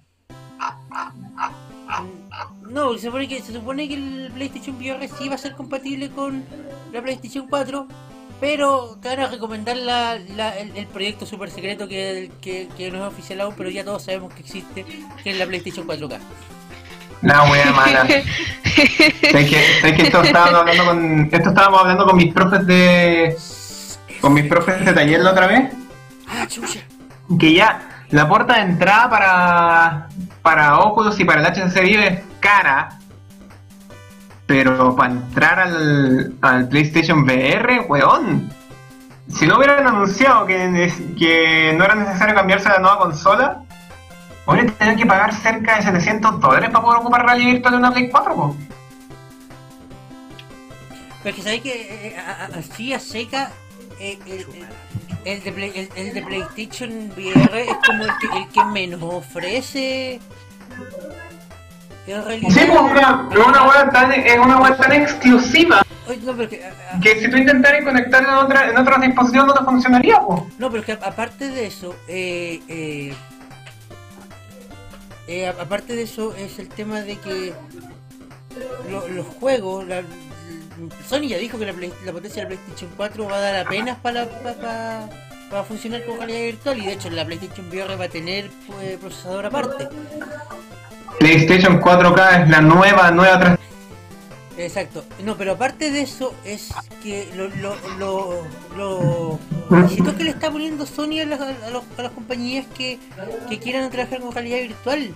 No, 2.93 2.97
se 2.97 3.05
supone 3.07 3.27
que, 3.27 3.41
se 3.41 3.53
supone 3.53 3.87
que 3.87 3.93
el 3.95 4.31
PlayStation 4.33 4.75
VR 4.77 5.07
sí 5.07 5.29
va 5.29 5.35
a 5.35 5.37
ser 5.37 5.53
compatible 5.53 6.09
con 6.09 6.43
la 6.91 7.01
PlayStation 7.01 7.47
4, 7.47 7.87
Pero 8.39 8.97
te 9.01 9.09
van 9.09 9.19
a 9.19 9.27
recomendar 9.27 9.77
la, 9.77 10.17
la- 10.35 10.57
el, 10.57 10.75
el 10.75 10.87
proyecto 10.87 11.25
super 11.25 11.49
secreto 11.51 11.87
que, 11.87 12.31
que, 12.41 12.67
que 12.75 12.89
no 12.91 13.05
es 13.05 13.13
oficial 13.13 13.41
aún, 13.41 13.53
pero 13.55 13.69
ya 13.69 13.83
todos 13.85 14.03
sabemos 14.03 14.33
que 14.33 14.39
existe, 14.41 14.83
que 15.23 15.29
es 15.31 15.37
la 15.37 15.45
PlayStation 15.45 15.87
4K. 15.87 16.17
La 17.21 17.43
wea 17.51 17.71
mala. 17.71 18.05
sé 18.07 18.23
que, 19.31 19.63
sé 19.81 19.93
que 19.95 20.01
esto 20.01 20.23
estábamos 20.23 20.55
hablando 20.59 20.85
con. 20.85 21.29
Esto 21.31 21.49
estábamos 21.49 21.81
hablando 21.81 22.05
con 22.07 22.17
mis 22.17 22.33
profes 22.33 22.65
de. 22.65 23.37
Con 24.21 24.33
mis 24.33 24.45
profes 24.45 24.83
de 24.83 24.91
taller 24.93 25.19
la 25.21 25.31
otra 25.31 25.45
vez. 25.45 25.71
¡Ah, 26.27 26.47
chucha! 26.47 26.79
Que 27.39 27.53
ya 27.53 28.03
la 28.09 28.27
puerta 28.27 28.55
de 28.55 28.61
entrada 28.61 29.07
para. 29.09 30.07
Para 30.41 30.79
Oculus 30.79 31.19
y 31.19 31.25
para 31.25 31.41
el 31.47 31.53
HTC 31.53 31.81
Vive 31.83 32.23
cara. 32.41 32.99
Pero 34.45 34.93
para 34.97 35.13
entrar 35.13 35.59
al, 35.59 36.33
al 36.41 36.67
PlayStation 36.67 37.23
VR, 37.23 37.85
weón. 37.87 38.51
Si 39.29 39.47
no 39.47 39.55
hubieran 39.57 39.87
anunciado 39.87 40.45
que, 40.45 40.91
que 41.17 41.73
no 41.77 41.85
era 41.85 41.95
necesario 41.95 42.35
cambiarse 42.35 42.67
a 42.67 42.73
la 42.73 42.79
nueva 42.79 42.97
consola, 42.99 43.63
hubieran 44.45 44.71
tenido 44.71 44.97
que 44.97 45.05
pagar 45.05 45.33
cerca 45.33 45.77
de 45.77 45.83
700 45.83 46.41
dólares 46.41 46.69
para 46.69 46.83
poder 46.83 46.99
ocupar 46.99 47.25
realidad 47.25 47.51
virtual 47.53 47.71
de 47.75 47.77
una 47.79 47.91
Play 47.93 48.09
4, 48.09 48.35
po. 48.35 48.57
Pero 51.23 51.29
es 51.29 51.35
que 51.35 51.41
sabéis 51.43 51.61
que 51.61 52.07
eh, 52.07 52.17
a- 52.17 52.49
así 52.59 52.93
a 52.93 52.99
seca, 52.99 53.51
eh, 53.99 54.19
el, 54.25 54.39
el- 54.41 54.67
el 55.23 55.43
de 55.43 55.89
el 55.95 56.13
de 56.15 56.21
PlayStation 56.23 57.11
VR 57.15 57.61
es 57.61 57.77
como 57.85 58.03
el 58.03 58.11
que, 58.19 58.37
el 58.37 58.47
que 58.49 58.65
menos 58.65 58.99
ofrece. 59.03 60.19
En 62.07 62.23
realidad. 62.25 62.49
Sí, 62.51 62.59
pues 62.67 62.81
una, 62.81 63.27
es 63.31 63.37
una 63.37 63.67
web 63.67 63.91
tan, 63.91 64.11
es 64.11 64.37
una 64.39 64.59
web 64.59 64.77
tan 64.77 64.91
exclusiva 64.93 65.81
Oye, 66.07 66.19
no, 66.23 66.35
pero 66.35 66.49
que, 66.49 66.63
a- 66.65 66.95
a- 66.97 66.99
que 66.99 67.19
si 67.19 67.29
tú 67.29 67.37
intentaras 67.37 67.83
conectarla 67.83 68.29
en, 68.29 68.35
otra, 68.45 68.69
en 68.69 68.77
otros 68.77 69.01
dispositivos 69.01 69.47
no 69.47 69.53
te 69.53 69.63
funcionaría, 69.63 70.19
pues. 70.19 70.41
No, 70.57 70.69
pero 70.69 70.79
es 70.81 70.85
que 70.85 70.91
aparte 70.93 71.49
de 71.49 71.67
eso, 71.67 71.95
eh, 72.07 72.59
eh, 72.67 73.13
eh, 75.27 75.47
aparte 75.47 75.95
de 75.95 76.01
eso 76.03 76.35
es 76.35 76.59
el 76.59 76.67
tema 76.69 77.01
de 77.01 77.17
que 77.17 77.53
lo- 78.89 79.07
los 79.07 79.25
juegos, 79.27 79.87
la, 79.87 80.01
Sony 81.07 81.27
ya 81.27 81.37
dijo 81.37 81.59
que 81.59 81.65
la, 81.67 81.73
potencia 82.11 82.43
de 82.43 82.55
la 82.55 82.61
PlayStation 82.61 82.89
4 82.97 83.25
va 83.29 83.35
a 83.37 83.39
dar 83.39 83.55
apenas 83.67 83.97
para 83.99 84.25
para 84.27 85.07
para 85.51 85.63
funcionar 85.63 86.03
con 86.05 86.17
realidad 86.17 86.39
virtual 86.45 86.77
y 86.81 86.85
de 86.87 86.93
hecho 86.93 87.09
la 87.09 87.25
PlayStation 87.25 87.67
VR 87.69 87.95
va 87.97 88.05
a 88.05 88.09
tener 88.09 88.49
pues, 88.67 88.97
procesador 88.97 89.45
aparte. 89.45 89.87
PlayStation 91.21 91.79
4K 91.79 92.43
es 92.43 92.49
la 92.49 92.61
nueva, 92.61 93.11
nueva 93.11 93.57
Exacto. 94.57 95.05
No, 95.23 95.37
pero 95.37 95.53
aparte 95.53 95.91
de 95.91 96.01
eso 96.01 96.33
es 96.43 96.69
que 97.03 97.29
lo, 97.35 97.47
lo, 97.47 97.75
lo, 97.97 98.43
lo- 98.77 99.39
los 99.69 99.81
requisitos 99.81 100.13
que 100.15 100.23
le 100.25 100.29
está 100.31 100.51
poniendo 100.51 100.85
Sony 100.85 101.19
a 101.21 101.25
las, 101.25 101.39
a 101.39 101.69
los- 101.71 101.83
a 101.97 102.01
las 102.01 102.11
compañías 102.11 102.65
que, 102.77 102.99
que 103.49 103.59
quieran 103.59 103.89
trabajar 103.91 104.19
con 104.19 104.31
realidad 104.33 104.57
virtual. 104.59 105.11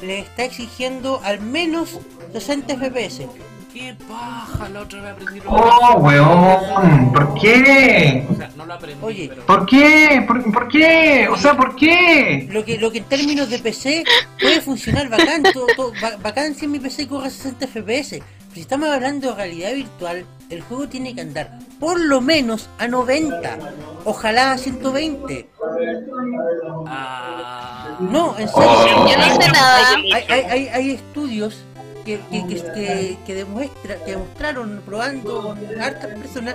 Le 0.00 0.20
está 0.20 0.44
exigiendo 0.44 1.20
al 1.24 1.40
menos 1.40 1.98
60 2.32 2.74
FPS. 2.76 3.26
¡Qué 3.72 3.94
paja! 4.08 4.68
La 4.68 4.80
otra 4.80 5.00
vez 5.00 5.12
aprendí 5.12 5.40
lo 5.40 5.50
Oh, 5.50 5.98
weón, 5.98 7.12
¿por 7.12 7.34
qué? 7.34 8.26
O 8.28 8.34
sea, 8.34 8.50
no 8.56 8.66
lo 8.66 8.74
aprendí, 8.74 9.04
Oye. 9.04 9.28
pero... 9.28 9.46
¿Por 9.46 9.66
qué? 9.66 10.24
¿Por, 10.26 10.52
por 10.52 10.68
qué? 10.68 11.28
O 11.30 11.36
sea, 11.36 11.56
¿por 11.56 11.76
qué? 11.76 12.48
Lo 12.50 12.64
que, 12.64 12.78
lo 12.78 12.90
que 12.90 12.98
en 12.98 13.04
términos 13.04 13.48
de 13.48 13.58
PC 13.60 14.02
puede 14.40 14.60
funcionar 14.60 15.08
bacán, 15.08 15.42
todo, 15.54 15.66
todo- 15.76 15.92
ba- 16.02 16.16
bacán 16.20 16.54
si 16.56 16.64
en 16.64 16.72
mi 16.72 16.80
PC 16.80 17.06
corre 17.06 17.30
60 17.30 17.66
FPS. 17.68 18.10
Pero 18.18 18.54
si 18.54 18.60
estamos 18.62 18.88
hablando 18.88 19.28
de 19.30 19.34
realidad 19.36 19.72
virtual, 19.72 20.26
el 20.48 20.60
juego 20.62 20.88
tiene 20.88 21.14
que 21.14 21.20
andar 21.20 21.56
por 21.78 22.00
lo 22.00 22.20
menos 22.20 22.68
a 22.78 22.88
90, 22.88 23.56
ojalá 24.04 24.52
a 24.52 24.58
120. 24.58 25.48
Ah... 26.88 27.96
No, 28.00 28.36
en 28.38 28.48
serio. 28.48 28.68
Oh. 28.68 29.08
Yo 29.08 29.16
no 29.16 29.40
sé 29.40 29.48
nada. 29.52 29.88
Hay, 30.14 30.24
hay, 30.28 30.40
hay, 30.50 30.68
hay 30.68 30.90
estudios 30.90 31.62
que, 32.04 32.20
que, 32.30 32.46
que, 32.46 32.54
que, 32.74 33.18
que 33.26 33.34
demuestra, 33.34 33.96
que 34.04 34.12
demostraron 34.12 34.82
probando 34.86 35.42
con 35.42 35.58
hartas 35.80 36.14
personas 36.18 36.54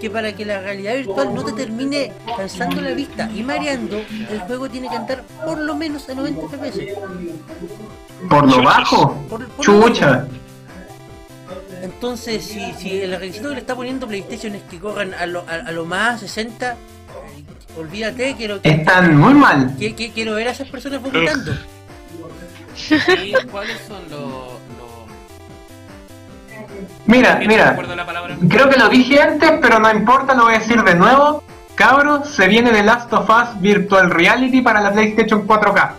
que 0.00 0.10
para 0.10 0.32
que 0.34 0.44
la 0.44 0.60
realidad 0.60 0.94
virtual 0.96 1.34
no 1.34 1.44
te 1.44 1.52
termine 1.52 2.12
cansando 2.36 2.80
la 2.80 2.90
vista 2.90 3.30
y 3.34 3.42
mareando, 3.42 3.98
el 4.30 4.40
juego 4.40 4.68
tiene 4.68 4.88
que 4.88 4.96
andar 4.96 5.22
por 5.44 5.58
lo 5.58 5.74
menos 5.76 6.08
a 6.08 6.14
90 6.14 6.48
FPS. 6.48 6.80
¿Por 8.28 8.48
lo 8.48 8.62
bajo? 8.62 9.14
Por, 9.28 9.46
por 9.48 9.68
lo 9.68 9.82
Chucha. 9.88 10.26
Entonces, 11.82 12.44
si, 12.44 12.72
si 12.74 13.00
el 13.02 13.18
requisito 13.18 13.48
que 13.50 13.54
le 13.54 13.60
está 13.60 13.74
poniendo 13.76 14.06
PlayStation 14.06 14.54
es 14.54 14.62
que 14.64 14.78
corran 14.78 15.12
a 15.14 15.26
lo, 15.26 15.40
a, 15.48 15.54
a 15.66 15.72
lo 15.72 15.84
más 15.84 16.20
60, 16.20 16.72
eh, 16.72 16.76
olvídate 17.78 18.34
que 18.36 18.48
lo 18.48 18.60
que, 18.62 18.68
Están 18.70 19.16
muy 19.18 19.34
mal. 19.34 19.74
que- 19.78 19.94
que- 19.94 20.10
quiero 20.12 20.34
ver 20.34 20.48
a 20.48 20.52
esas 20.52 20.68
personas 20.68 21.02
vomitando. 21.02 21.52
¿Y 23.24 23.32
cuáles 23.48 23.78
son 23.86 24.02
los... 24.10 24.20
los... 24.20 24.83
Mira, 27.06 27.38
¿No 27.40 27.46
mira. 27.46 27.76
Creo 28.48 28.68
que 28.68 28.76
lo 28.78 28.88
dije 28.88 29.20
antes, 29.20 29.52
pero 29.60 29.78
no 29.78 29.90
importa, 29.90 30.34
lo 30.34 30.44
voy 30.44 30.54
a 30.54 30.58
decir 30.58 30.82
de 30.82 30.94
nuevo. 30.94 31.42
Cabros, 31.74 32.28
se 32.30 32.46
viene 32.48 32.70
The 32.70 32.82
Last 32.84 33.12
of 33.12 33.28
Us 33.28 33.60
Virtual 33.60 34.10
Reality 34.10 34.60
para 34.62 34.80
la 34.80 34.92
PlayStation 34.92 35.46
4K. 35.46 35.90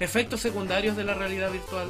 Efectos 0.00 0.40
secundarios 0.40 0.96
de 0.96 1.04
la 1.04 1.14
realidad 1.14 1.50
virtual. 1.50 1.88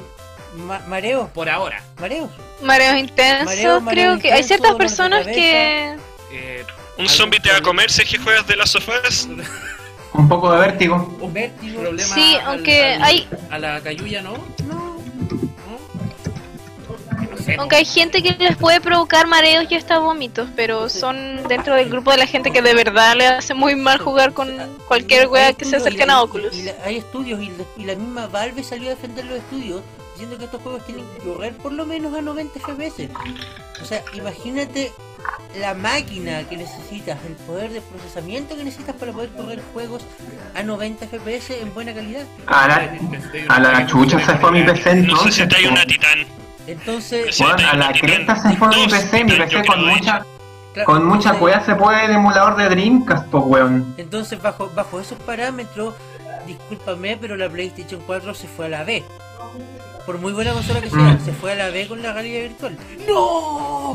Ma- 0.55 0.81
mareo, 0.87 1.29
Por 1.33 1.49
ahora. 1.49 1.81
mareos. 1.99 2.29
Mareos 2.61 2.97
intensos, 2.97 3.45
Mareo, 3.45 3.81
mareo 3.81 4.11
creo 4.11 4.19
que 4.19 4.31
hay 4.33 4.43
ciertas 4.43 4.75
personas 4.75 5.25
que... 5.25 5.95
Eh, 6.31 6.63
Un 6.97 7.09
zombie 7.09 7.39
te 7.39 7.51
va 7.51 7.57
a 7.57 7.61
comer 7.61 7.89
si 7.91 8.03
es 8.03 8.09
que 8.09 8.17
juegas 8.19 8.45
de 8.47 8.55
las 8.55 8.69
sofás. 8.69 9.27
Un 10.13 10.29
poco 10.29 10.51
de 10.53 10.59
vértigo. 10.59 11.17
un 11.19 11.33
Vértigo. 11.33 11.81
problema 11.81 12.13
Sí, 12.15 12.35
al- 12.35 12.47
aunque 12.47 12.93
al- 12.93 13.03
hay- 13.03 13.27
A 13.49 13.57
la 13.57 13.81
cayuya, 13.81 14.21
¿no? 14.21 14.33
No. 14.67 14.82
Sé. 17.43 17.55
Aunque 17.59 17.75
hay 17.77 17.85
gente 17.85 18.21
que 18.23 18.31
les 18.37 18.55
puede 18.57 18.79
provocar 18.81 19.27
mareos 19.27 19.65
y 19.69 19.75
hasta 19.75 19.99
vómitos, 19.99 20.49
pero 20.55 20.89
son 20.89 21.47
dentro 21.47 21.75
del 21.75 21.89
grupo 21.89 22.11
de 22.11 22.17
la 22.17 22.27
gente 22.27 22.51
que 22.51 22.61
de 22.61 22.73
verdad 22.73 23.15
le 23.15 23.27
hace 23.27 23.53
muy 23.53 23.75
mal 23.75 23.97
jugar 23.99 24.33
con 24.33 24.49
cualquier 24.87 25.27
wea 25.27 25.53
que 25.53 25.65
se 25.65 25.75
acerquen 25.77 26.09
a 26.09 26.21
Oculus. 26.21 26.55
y 26.55 26.63
la- 26.63 26.73
hay 26.85 26.97
estudios 26.97 27.41
y 27.41 27.47
la, 27.47 27.63
y 27.77 27.83
la 27.85 27.95
misma 27.95 28.27
Valve 28.27 28.63
salió 28.63 28.87
a 28.87 28.91
defender 28.95 29.25
los 29.25 29.37
estudios 29.37 29.81
diciendo 30.13 30.37
que 30.37 30.45
estos 30.45 30.61
juegos 30.61 30.85
tienen 30.85 31.05
que 31.17 31.23
correr 31.27 31.53
por 31.57 31.71
lo 31.73 31.85
menos 31.85 32.13
a 32.15 32.21
90 32.21 32.59
FPS. 32.59 33.09
O 33.81 33.85
sea, 33.85 34.01
imagínate 34.13 34.91
la 35.59 35.73
máquina 35.73 36.43
que 36.47 36.57
necesitas, 36.57 37.17
el 37.25 37.33
poder 37.45 37.71
de 37.71 37.81
procesamiento 37.81 38.55
que 38.55 38.63
necesitas 38.63 38.95
para 38.95 39.11
poder 39.11 39.29
correr 39.31 39.61
juegos 39.73 40.03
a 40.55 40.61
90 40.63 41.07
FPS 41.07 41.59
en 41.61 41.73
buena 41.73 41.93
calidad. 41.93 42.25
A 42.45 42.67
la, 42.67 42.97
a 43.49 43.59
la 43.59 43.85
chucha 43.87 44.19
se 44.23 44.35
fue 44.37 44.51
mi 44.51 44.63
PC 44.63 44.95
No 44.97 45.17
sé 45.23 45.31
si 45.31 45.41
entonces. 45.41 45.65
hay 45.65 45.71
una 45.71 45.85
titán. 45.85 46.19
Entonces, 46.67 47.39
a 47.41 47.75
la 47.75 47.91
cresta 47.91 48.35
se 48.35 48.55
fue 48.55 48.67
mi 48.69 48.87
PC, 48.87 49.23
mi 49.25 49.31
PC 49.37 49.65
con 49.65 49.85
mucha, 49.85 50.25
claro, 50.73 50.85
con 50.85 51.05
mucha 51.05 51.33
cueva 51.33 51.59
se 51.63 51.75
puede 51.75 52.05
el 52.05 52.11
emulador 52.11 52.55
de 52.55 52.69
Dreamcast, 52.69 53.27
pues 53.27 53.43
weón. 53.45 53.93
Entonces, 53.97 54.41
bajo, 54.41 54.69
bajo 54.73 54.99
esos 54.99 55.19
parámetros, 55.19 55.93
discúlpame, 56.47 57.17
pero 57.17 57.35
la 57.35 57.49
PlayStation 57.49 58.01
4 58.05 58.33
se 58.33 58.47
fue 58.47 58.67
a 58.67 58.69
la 58.69 58.83
B. 58.83 59.03
Por 60.05 60.17
muy 60.19 60.33
buena 60.33 60.51
consola 60.53 60.81
que 60.81 60.89
sea, 60.89 60.99
Mm. 60.99 61.25
se 61.25 61.31
fue 61.33 61.51
a 61.53 61.55
la 61.55 61.69
B 61.69 61.87
con 61.87 62.01
la 62.01 62.11
realidad 62.13 62.41
virtual. 62.49 62.77
¡No! 63.07 63.93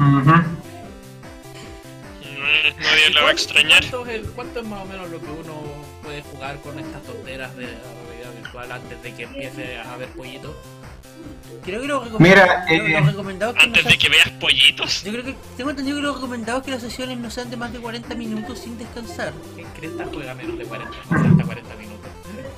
Nadie 2.80 3.10
la 3.14 3.22
va 3.22 3.28
a 3.28 3.32
extrañar. 3.32 3.80
¿Cuánto 3.90 4.06
es, 4.10 4.14
el- 4.20 4.30
cuánto 4.32 4.60
es 4.60 4.66
más 4.66 4.82
o 4.82 4.84
menos 4.86 5.10
lo 5.10 5.20
que 5.20 5.26
uno 5.30 5.54
puede 6.02 6.22
jugar 6.22 6.58
con 6.60 6.78
estas 6.78 7.02
tonteras 7.02 7.54
de 7.56 7.64
la 7.64 7.68
realidad 8.08 8.32
virtual 8.42 8.72
antes 8.72 9.02
de 9.02 9.14
que 9.14 9.22
empiece 9.24 9.78
a 9.78 9.92
haber 9.94 10.08
pollitos? 10.10 10.52
Creo 11.64 11.82
que 11.82 11.86
lo 11.86 12.00
Mira, 12.18 12.64
recomendado, 12.64 12.68
eh, 12.68 12.88
lo 13.00 13.06
recomendado 13.06 13.52
es 13.52 13.58
que 13.58 13.64
Antes 13.64 13.84
no 13.84 13.90
de 13.90 13.98
que 13.98 14.08
veas 14.08 14.28
pollitos. 14.40 15.02
Yo 15.04 15.12
creo 15.12 15.24
que 15.24 15.34
tengo 15.56 15.70
entendido 15.70 15.96
que 15.98 16.02
lo 16.02 16.14
recomendado 16.14 16.58
es 16.60 16.64
que 16.64 16.70
las 16.70 16.80
sesiones 16.80 17.18
no 17.18 17.30
sean 17.30 17.50
de 17.50 17.56
más 17.58 17.72
de 17.72 17.78
40 17.78 18.14
minutos 18.14 18.58
sin 18.60 18.78
descansar. 18.78 19.32
¿Quién 19.54 19.66
cresta 19.78 20.04
juega 20.12 20.34
menos 20.34 20.56
de 20.58 20.64
40, 20.64 20.92
60, 21.10 21.44
40 21.44 21.74
minutos? 21.76 22.10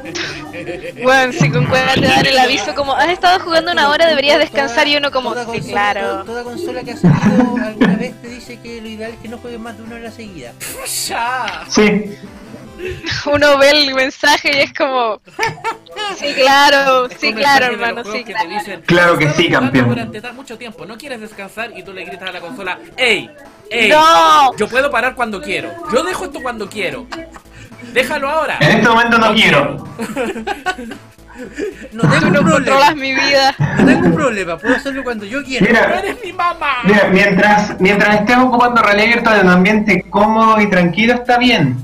Bueno, 1.02 1.32
si 1.32 1.50
con 1.50 1.66
cueva 1.66 1.92
te 1.94 2.00
dan 2.02 2.24
el 2.26 2.38
aviso 2.38 2.74
como 2.74 2.94
has 2.94 3.08
estado 3.10 3.38
jugando 3.40 3.70
una 3.72 3.90
hora, 3.90 4.06
deberías 4.06 4.38
descansar 4.38 4.86
y 4.88 4.96
uno 4.96 5.10
como, 5.10 5.30
Toda 5.32 5.44
sí, 5.44 5.50
consola- 5.60 5.70
claro. 5.72 6.00
Toda, 6.00 6.24
toda 6.24 6.44
consola 6.44 6.82
que 6.82 6.92
ha 6.92 6.96
salido 6.96 7.56
alguna 7.64 7.96
vez 7.96 8.20
te 8.22 8.28
dice 8.28 8.58
que 8.60 8.80
lo 8.80 8.88
ideal 8.88 9.12
es 9.12 9.18
que 9.18 9.28
no 9.28 9.38
juegues 9.38 9.60
más 9.60 9.76
de 9.76 9.82
una 9.84 9.96
hora 9.96 10.10
seguida. 10.10 10.52
¡Ya! 11.08 11.64
Sí, 11.68 12.14
Uno 13.26 13.58
ve 13.58 13.70
el 13.70 13.94
mensaje 13.94 14.56
y 14.56 14.60
es 14.60 14.72
como, 14.72 15.20
sí, 16.18 16.34
claro, 16.34 17.06
Es 17.06 17.18
sí, 17.20 17.32
claro, 17.32 17.66
hermano, 17.66 18.02
sí, 18.04 18.24
que 18.24 18.32
claro. 18.32 18.48
te 18.48 18.54
dicen, 18.54 18.82
Claro 18.86 19.18
que 19.18 19.26
"Has 19.28 19.36
sí, 19.36 19.48
campeón". 19.50 19.88
Durante 19.88 20.20
tan 20.20 20.36
mucho 20.36 20.56
tiempo, 20.58 20.84
no 20.86 20.96
quieres 20.98 21.20
descansar 21.20 21.70
y 21.76 21.82
tú 21.82 21.92
le 21.92 22.04
gritas 22.04 22.28
a 22.28 22.32
la 22.32 22.40
consola, 22.40 22.78
¡Ey! 22.96 23.30
¡Ey! 23.70 23.88
No, 23.90 24.56
Yo 24.56 24.68
puedo 24.68 24.90
parar 24.90 25.14
cuando 25.14 25.40
quiero. 25.40 25.70
Yo 25.92 26.02
dejo 26.02 26.24
esto 26.24 26.40
cuando 26.42 26.68
quiero. 26.68 27.06
Déjalo 27.92 28.28
ahora. 28.28 28.56
en 28.60 28.70
este 28.78 28.88
momento 28.88 29.18
no 29.18 29.34
quiero. 29.34 29.84
No 31.92 32.02
tengo 32.10 32.26
un 32.26 32.32
no 32.34 32.42
problema. 32.42 32.94
mi 32.94 33.14
vida. 33.14 33.54
No 33.78 33.86
tengo 33.86 34.06
un 34.08 34.14
problema. 34.14 34.58
Puedo 34.58 34.76
hacerlo 34.76 35.02
cuando 35.02 35.24
yo 35.24 35.42
quiera. 35.42 35.64
¡Tú 35.66 35.72
Mira, 35.72 35.98
eres 36.00 36.16
mi 36.22 36.32
mamá! 36.34 36.78
mira, 36.84 37.08
mientras, 37.10 37.80
mientras 37.80 38.16
estés 38.20 38.36
ocupando 38.36 38.82
realidad 38.82 39.06
virtual 39.14 39.40
en 39.40 39.46
un 39.46 39.52
ambiente 39.54 40.04
cómodo 40.10 40.60
y 40.60 40.68
tranquilo 40.68 41.14
está 41.14 41.38
bien. 41.38 41.78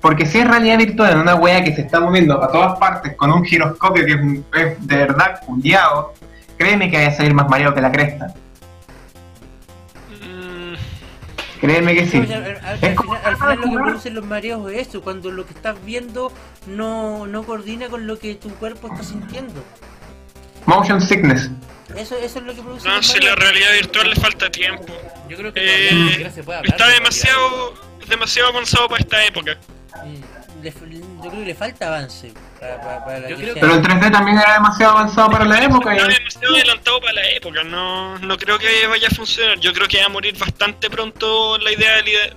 Porque 0.00 0.24
si 0.26 0.38
es 0.38 0.48
realidad 0.48 0.78
virtual 0.78 1.12
en 1.12 1.18
una 1.18 1.34
wea 1.34 1.62
que 1.62 1.74
se 1.74 1.82
está 1.82 2.00
moviendo 2.00 2.42
a 2.42 2.50
todas 2.50 2.78
partes 2.78 3.14
con 3.16 3.30
un 3.32 3.44
giroscopio 3.44 4.04
que 4.06 4.12
es, 4.12 4.20
es 4.62 4.86
de 4.86 4.96
verdad 4.96 5.40
culiado, 5.44 6.14
créeme 6.56 6.90
que 6.90 6.96
vaya 6.96 7.08
a 7.08 7.12
salir 7.12 7.34
más 7.34 7.48
mareado 7.48 7.74
que 7.74 7.80
la 7.82 7.92
cresta. 7.92 8.34
Mm, 10.22 10.74
Créeme 11.60 11.94
que 11.94 12.06
sí. 12.06 12.18
No, 12.18 12.34
al, 12.34 12.44
al- 12.44 12.56
al 12.64 12.78
final, 12.78 13.20
al 13.24 13.36
final 13.36 13.56
lo 13.60 13.62
que 13.70 13.76
producen 13.76 14.14
los 14.14 14.24
mareos 14.24 14.72
es 14.72 14.88
eso, 14.88 15.02
cuando 15.02 15.30
lo 15.30 15.44
que 15.46 15.52
estás 15.52 15.76
viendo 15.84 16.32
no, 16.66 17.26
no 17.26 17.42
coordina 17.44 17.88
con 17.88 18.06
lo 18.06 18.18
que 18.18 18.34
tu 18.36 18.48
cuerpo 18.54 18.88
está 18.88 19.02
sintiendo. 19.02 19.62
Motion 20.66 21.00
sickness. 21.00 21.50
Eso, 21.96 22.16
eso 22.16 22.38
es 22.38 22.44
lo 22.44 22.54
que 22.54 22.62
produce 22.62 22.88
no, 22.88 23.02
si 23.02 23.18
la 23.20 23.34
realidad 23.34 23.72
virtual 23.72 24.08
le 24.10 24.16
falta 24.16 24.48
tiempo. 24.50 24.86
Yo 25.28 25.36
creo 25.36 25.52
que 25.52 25.88
Eh, 25.88 25.94
ni 25.94 26.08
siquiera 26.10 26.30
se 26.30 26.42
puede 26.44 26.58
hablar. 26.60 26.72
Está 26.74 26.86
de 26.86 26.94
demasiado, 26.94 27.74
demasiado 28.08 28.48
avanzado 28.50 28.88
para 28.88 29.00
esta 29.02 29.24
época. 29.24 29.58
Mm, 30.04 30.62
le- 30.62 30.70
yo 30.72 31.30
creo 31.30 31.30
que 31.30 31.46
le 31.46 31.54
falta 31.54 31.88
avance 31.88 32.32
para, 32.58 32.80
para, 32.80 33.04
para 33.04 33.28
Yo 33.28 33.36
que 33.36 33.42
creo 33.42 33.54
sea- 33.54 33.60
Pero 33.62 33.74
el 33.74 33.82
3D 33.82 34.10
también 34.12 34.38
era 34.38 34.54
demasiado 34.54 34.92
avanzado 34.92 35.30
para 35.30 35.44
la 35.44 35.62
época. 35.64 35.94
Y- 35.94 35.98
demasiado 36.12 36.54
adelantado 36.54 37.00
para 37.00 37.12
la 37.14 37.28
época. 37.30 37.64
No, 37.64 38.18
no 38.18 38.36
creo 38.36 38.58
que 38.58 38.66
vaya 38.88 39.08
a 39.08 39.14
funcionar. 39.14 39.58
Yo 39.60 39.72
creo 39.72 39.88
que 39.88 39.98
va 40.00 40.06
a 40.06 40.08
morir 40.08 40.36
bastante 40.38 40.88
pronto 40.90 41.58
la 41.58 41.72
idea 41.72 41.90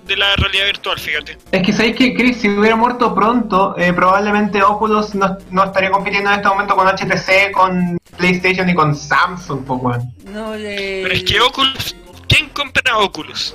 de 0.06 0.16
la- 0.16 0.36
realidad 0.36 0.66
virtual, 0.66 0.98
fíjate. 0.98 1.38
Es 1.52 1.62
que 1.62 1.72
sabéis 1.72 1.96
que 1.96 2.14
Chris, 2.14 2.38
si 2.40 2.48
hubiera 2.48 2.76
muerto 2.76 3.14
pronto, 3.14 3.74
eh, 3.78 3.92
probablemente 3.92 4.62
Oculus 4.62 5.14
no, 5.14 5.36
no 5.50 5.64
estaría 5.64 5.90
compitiendo 5.90 6.30
en 6.30 6.36
este 6.36 6.48
momento 6.48 6.74
con 6.76 6.86
HTC, 6.88 7.52
con 7.52 7.98
PlayStation 8.16 8.68
y 8.68 8.74
con 8.74 8.94
Samsung, 8.94 9.64
pues 9.64 9.80
weón. 9.82 10.12
No, 10.26 10.54
eh, 10.54 11.00
Pero 11.02 11.14
es 11.14 11.24
que 11.24 11.40
Oculus. 11.40 11.94
¿Quién 12.28 12.48
compra 12.48 12.98
Oculus? 12.98 13.54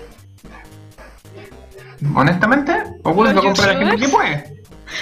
Honestamente, 2.16 2.74
Oculus 3.04 3.34
¿Los 3.34 3.44
lo 3.44 3.50
compra 3.50 3.74
la 3.74 3.80
gente 3.80 3.98
que 3.98 4.10
puede. 4.10 4.60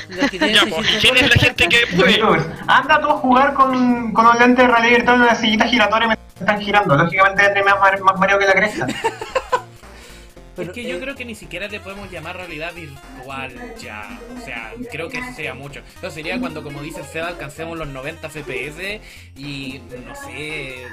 Ya, 0.09 0.27
pues, 0.69 0.87
600 0.87 0.97
¿quién 1.01 1.17
es 1.17 1.35
la 1.35 1.41
gente 1.41 1.69
que 1.69 1.95
puede? 1.95 2.21
Anda 2.67 3.01
tú 3.01 3.09
a 3.09 3.13
jugar 3.13 3.53
con, 3.53 4.13
con 4.13 4.25
un 4.25 4.37
lente 4.37 4.63
de 4.63 4.67
realidad 4.67 4.97
virtual 4.97 5.15
en 5.15 5.21
una 5.21 5.35
sillita 5.35 5.65
giratoria 5.65 6.07
mientras 6.07 6.41
están 6.41 6.61
girando. 6.61 6.95
Lógicamente 6.95 7.43
tendré 7.43 7.63
más, 7.63 7.77
más 8.01 8.19
mareo 8.19 8.39
que 8.39 8.45
la 8.45 8.53
cresta. 8.53 8.87
pero, 10.55 10.69
Es 10.69 10.75
que 10.75 10.87
yo 10.87 10.99
creo 10.99 11.15
que 11.15 11.25
ni 11.25 11.35
siquiera 11.35 11.67
le 11.67 11.79
podemos 11.79 12.11
llamar 12.11 12.35
realidad 12.35 12.73
virtual 12.73 13.53
ya. 13.79 14.19
O 14.35 14.45
sea, 14.45 14.73
creo 14.91 15.07
que 15.09 15.19
eso 15.19 15.31
sería 15.33 15.53
mucho. 15.53 15.81
Eso 15.97 16.11
sería 16.11 16.39
cuando, 16.39 16.63
como 16.63 16.81
dice 16.81 17.01
el 17.01 17.05
Seba, 17.05 17.27
alcancemos 17.27 17.77
los 17.77 17.87
90 17.87 18.29
FPS 18.29 19.01
y, 19.35 19.81
no 20.05 20.15
sé, 20.15 20.83
eh, 20.83 20.87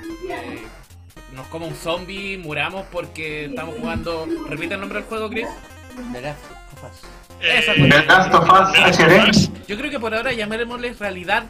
nos 1.35 1.47
coma 1.49 1.67
un 1.67 1.75
zombie, 1.75 2.39
muramos 2.39 2.87
porque 2.93 3.47
estamos 3.47 3.75
jugando... 3.77 4.29
¿Repite 4.49 4.75
el 4.75 4.81
nombre 4.81 5.01
del 5.01 5.09
juego, 5.09 5.29
Chris? 5.31 5.49
The 5.95 6.21
Last 6.21 6.39
of 6.73 6.85
Us. 6.85 7.01
Esa 7.41 7.73
Eh, 7.73 7.89
The 7.89 8.07
Last 8.07 8.35
of 8.35 8.51
Us 8.51 8.99
HD. 8.99 9.51
Yo 9.69 9.77
creo 9.77 9.91
que 9.91 10.01
por 10.01 10.15
ahora 10.15 10.33
llamémosle 10.33 10.95
realidad... 10.95 11.45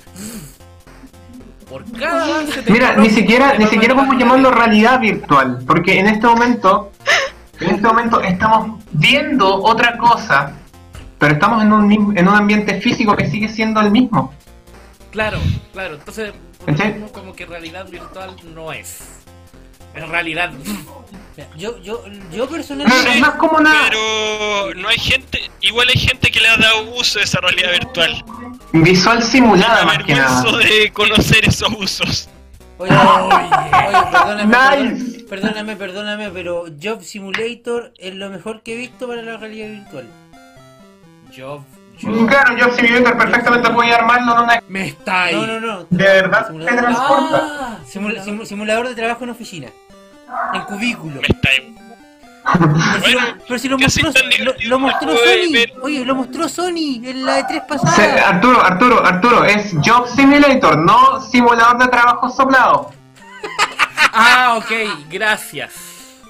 Por 1.69 1.83
cada 1.99 2.43
Mira, 2.69 2.97
ni 2.97 3.09
siquiera, 3.09 3.57
ni 3.59 3.67
siquiera 3.67 3.95
podemos 3.95 4.17
llamar 4.17 4.39
llamarlo 4.39 4.51
realidad 4.51 5.01
virtual, 5.01 5.59
porque 5.67 5.99
en 5.99 6.09
este 6.09 6.27
momento, 6.27 6.93
en 7.59 7.71
este 7.71 7.87
momento 7.87 8.21
estamos 8.21 8.85
viendo 8.93 9.63
otra 9.63 9.97
cosa, 9.97 10.53
pero 11.19 11.33
estamos 11.33 11.63
en 11.63 11.73
un, 11.73 12.19
en 12.19 12.29
un 12.29 12.35
ambiente 12.35 12.81
físico 12.83 13.17
que 13.17 13.31
sigue 13.31 13.49
siendo 13.49 13.81
el 13.81 13.91
mismo. 13.91 14.35
Claro, 15.11 15.39
claro. 15.73 15.95
Entonces, 15.95 16.35
mismo, 16.67 17.09
como 17.13 17.33
que 17.33 17.47
realidad 17.47 17.89
virtual 17.89 18.37
no 18.55 18.71
es. 18.71 19.23
En 19.95 20.09
realidad... 20.11 20.53
Yo, 21.59 21.81
yo, 21.83 22.05
yo 22.33 22.45
Es 22.45 22.51
personalmente. 22.51 23.19
más 23.21 23.31
como 23.37 23.59
una 23.59 23.73
Pero 23.89 24.73
no 24.77 24.89
hay 24.89 24.99
gente, 24.99 25.51
igual 25.63 25.89
hay 25.89 25.99
gente 26.01 26.31
que 26.31 26.39
le 26.41 26.49
ha 26.49 26.57
dado 26.57 26.95
uso 26.95 27.19
a 27.19 27.23
esa 27.23 27.41
realidad 27.41 27.73
virtual. 27.73 28.25
visual 28.73 29.21
simulada 29.23 29.85
más 29.85 29.99
que 30.05 30.15
nada. 30.15 30.43
de 30.59 30.93
conocer 30.93 31.45
esos 31.49 31.69
usos. 31.77 32.29
Oye, 32.79 32.93
oye, 32.93 34.07
perdóname, 34.13 34.45
Nice. 34.47 35.25
perdón- 35.25 35.29
perdóname, 35.29 35.77
perdóname, 35.77 36.31
pero 36.31 36.65
Job 36.81 37.03
Simulator 37.03 37.93
es 37.99 38.15
lo 38.15 38.31
mejor 38.31 38.63
que 38.63 38.75
he 38.75 38.77
visto 38.77 39.09
para 39.09 39.23
la 39.23 39.37
realidad 39.37 39.69
virtual. 39.69 40.07
Yo... 41.99 42.11
yo 42.11 42.27
Claro, 42.27 42.57
yo 42.57 42.71
Simulator 42.75 43.17
perfectamente 43.19 43.71
podía 43.71 43.97
armarlo 43.97 44.37
en 44.37 44.43
una... 44.45 44.63
me 44.69 44.87
está 44.89 45.23
ahí. 45.25 45.35
No, 45.35 45.47
no, 45.47 45.61
no. 45.61 45.87
De 45.91 46.05
verdad 46.05 46.41
te 46.43 46.47
Simulador, 46.53 46.81
transporta. 46.85 47.49
Ah, 47.61 47.79
simula- 47.87 48.25
simu- 48.25 48.45
simulador 48.45 48.89
de 48.89 48.95
trabajo 48.95 49.25
en 49.25 49.31
oficina. 49.31 49.69
En 50.53 50.63
cubículo. 50.63 51.21
Me 51.21 51.27
está 51.29 51.49
ahí. 51.51 51.75
Pero 52.45 52.69
si 52.69 53.01
Bueno, 53.01 53.21
lo, 53.21 53.45
pero 53.47 53.59
si 53.59 53.69
lo 53.69 53.79
casi 53.79 54.03
mostró, 54.03 54.23
lo, 54.45 54.53
lo 54.69 54.79
mostró 54.79 55.17
Sony. 55.17 55.53
ver- 55.53 55.73
Oye, 55.81 56.05
lo 56.05 56.15
mostró 56.15 56.47
Sony 56.49 57.01
en 57.03 57.25
la 57.25 57.37
de 57.37 57.45
tres 57.45 57.63
Se- 57.63 57.69
pasada. 57.69 58.29
Arturo, 58.29 58.63
Arturo, 58.63 59.07
Arturo, 59.07 59.45
es 59.45 59.73
Job 59.83 60.07
Simulator, 60.15 60.77
no 60.79 61.21
simulador 61.23 61.79
de 61.79 61.89
trabajo 61.89 62.29
soplado. 62.29 62.91
Ah, 64.13 64.57
ok, 64.59 64.71
gracias. 65.11 65.73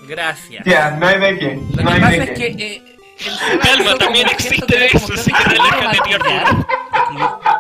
Gracias. 0.07 0.65
Ya, 0.67 0.91
no 0.93 1.07
hay 1.07 1.19
de 1.19 1.39
qué. 1.39 1.61
Lo 1.77 1.83
No 1.83 1.91
que 1.91 1.95
hay 1.97 2.01
pasa 2.01 2.13
de 2.13 2.23
es 2.25 2.31
qué. 2.31 2.57
que. 2.57 2.73
eh, 2.77 2.94
Calma, 3.63 3.95
también 3.97 4.29
existe 4.29 4.87
eso, 4.87 5.13
así 5.13 5.33
que 5.33 5.45
relájate, 5.45 5.85
martillar. 5.85 6.67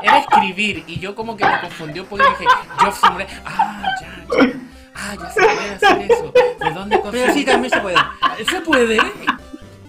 Era 0.03 0.18
escribir 0.18 0.85
y 0.87 0.98
yo 0.98 1.14
como 1.14 1.37
que 1.37 1.44
me 1.44 1.61
confundió 1.61 2.07
y 2.11 2.14
dije, 2.16 2.44
yo 2.83 2.92
simulé. 2.92 3.27
Ah, 3.44 3.83
ya, 4.00 4.09
ya. 4.37 4.53
Ah, 4.94 5.14
ya 5.20 5.31
se 5.31 5.40
puede 5.40 5.74
hacer 5.74 6.11
eso. 6.11 6.33
¿De 6.61 6.70
dónde 6.72 6.98
Pero 6.98 7.12
sí, 7.12 7.18
conseguí? 7.20 7.44
también 7.44 7.70
se 7.72 7.81
puede. 7.81 7.96
¿Se 8.48 8.61
puede? 8.61 8.98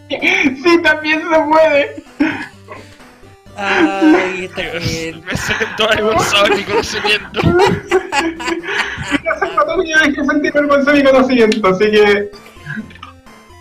Sí, 0.09 0.81
también 0.83 1.21
se 1.21 1.39
puede. 1.39 2.03
Ay, 3.57 4.47
Dios, 4.47 4.53
gente. 4.53 5.21
me 5.25 5.37
siento 5.37 5.83
avergonzado 5.85 6.43
de 6.45 6.55
mi 6.55 6.63
conocimiento. 6.63 7.39
Dejé 10.05 10.25
sentir 10.25 10.53
vergüenza 10.53 10.91
de 10.91 11.03
mi 11.03 11.09
conocimiento, 11.09 11.67
así 11.67 11.91
que. 11.91 12.31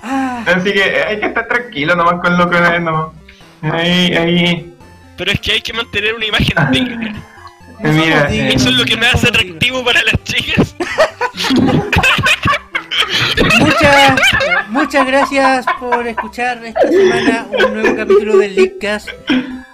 Ah, 0.06 0.44
Así 0.46 0.72
que 0.72 0.82
hay 0.82 1.18
que 1.18 1.26
estar 1.26 1.48
tranquilo 1.48 1.94
nomás 1.96 2.20
con 2.20 2.36
lo 2.36 2.48
que 2.50 2.58
es, 2.58 2.80
no. 2.82 3.14
Ahí, 3.62 4.14
ahí. 4.14 4.74
Pero 5.16 5.30
es 5.32 5.40
que 5.40 5.52
hay 5.52 5.60
que 5.62 5.72
mantener 5.72 6.14
una 6.14 6.26
imagen 6.26 6.56
digna. 6.70 7.14
no 7.80 7.92
Mira, 7.92 8.24
dignos, 8.26 8.54
Eso 8.56 8.68
es 8.68 8.74
lo 8.76 8.84
que 8.84 8.96
me 8.96 9.06
no 9.06 9.12
hace 9.14 9.28
atractivo 9.28 9.82
para 9.84 10.02
las 10.02 10.22
chicas. 10.24 10.74
Muchas, 13.58 14.20
muchas 14.68 15.06
gracias 15.06 15.66
por 15.80 16.06
escuchar 16.06 16.64
esta 16.64 16.88
semana 16.88 17.46
un 17.66 17.74
nuevo 17.74 17.96
capítulo 17.96 18.38
del 18.38 18.54
Leakcast. 18.54 19.08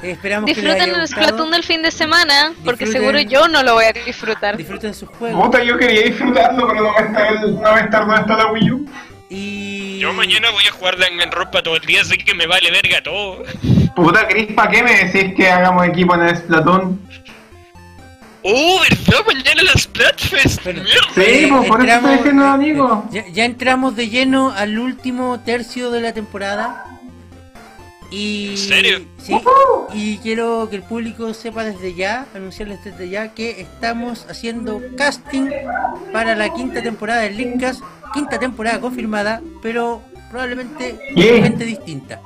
Esperamos 0.02 0.46
Disfruten 0.46 0.94
el. 0.94 1.08
Splatoon 1.08 1.50
del 1.50 1.62
fin 1.62 1.82
de 1.82 1.90
semana, 1.90 2.52
porque 2.64 2.84
Disfruten. 2.86 2.92
seguro 3.14 3.20
yo 3.20 3.48
no 3.48 3.62
lo 3.62 3.74
voy 3.74 3.84
a 3.84 3.92
disfrutar. 3.92 4.56
Disfruten 4.56 4.94
sus 4.94 5.08
juegos. 5.10 5.44
Puta, 5.44 5.62
yo 5.62 5.76
quería 5.76 6.02
disfrutarlo, 6.02 6.68
pero 6.68 6.82
no 6.82 6.92
va 6.92 6.98
a 7.00 7.04
estar, 7.04 7.42
no 7.48 7.60
va 7.62 7.76
a 7.76 7.80
estar 7.80 8.06
donde 8.06 8.20
está 8.22 8.36
la 8.36 8.52
Wii 8.52 8.70
U. 8.70 8.86
Y. 9.30 9.98
Yo 10.00 10.12
mañana 10.12 10.50
voy 10.50 10.64
a 10.68 10.72
jugar 10.72 10.98
Danganronpa 10.98 11.62
todo 11.62 11.76
el 11.76 11.82
día, 11.86 12.02
así 12.02 12.18
que 12.18 12.34
me 12.34 12.46
vale 12.46 12.70
verga 12.70 13.00
todo. 13.02 13.44
Puta, 13.94 14.26
Cris, 14.28 14.52
¿para 14.52 14.70
qué 14.70 14.82
me 14.82 15.04
decís 15.04 15.34
que 15.36 15.48
hagamos 15.48 15.86
equipo 15.86 16.14
en 16.16 16.22
el 16.22 16.36
Splatoon? 16.36 17.00
Oh, 18.42 18.80
¿verdad? 18.80 19.20
Mañana 19.26 19.62
las 19.62 19.82
Splatfest. 19.82 20.60
Pero- 20.64 20.82
Mierda. 20.82 21.00
Sí, 21.14 21.46
pues 21.48 21.68
por 21.68 21.84
eso 21.84 21.94
estoy 21.96 22.16
diciendo 22.16 22.44
amigo. 22.46 23.08
Ya, 23.12 23.24
ya 23.28 23.44
entramos 23.44 23.94
de 23.96 24.08
lleno 24.08 24.50
al 24.52 24.78
último 24.78 25.40
tercio 25.40 25.90
de 25.90 26.00
la 26.00 26.12
temporada. 26.12 26.86
Y. 28.10 28.50
¿En 28.50 28.56
serio? 28.58 28.98
Sí. 29.18 29.36
Y 29.94 30.18
quiero 30.18 30.68
que 30.68 30.76
el 30.76 30.82
público 30.82 31.32
sepa 31.34 31.64
desde 31.64 31.94
ya, 31.94 32.26
anunciarles 32.34 32.82
desde 32.84 33.08
ya, 33.08 33.28
que 33.34 33.60
estamos 33.60 34.26
haciendo 34.28 34.80
casting 34.96 35.48
para 36.12 36.34
la 36.34 36.52
quinta 36.52 36.82
temporada 36.82 37.20
del 37.22 37.36
Linkcast. 37.36 37.82
Quinta 38.12 38.38
temporada 38.40 38.80
confirmada, 38.80 39.40
pero 39.62 40.02
probablemente 40.30 40.98
gente 41.14 41.64
distinta. 41.64 42.20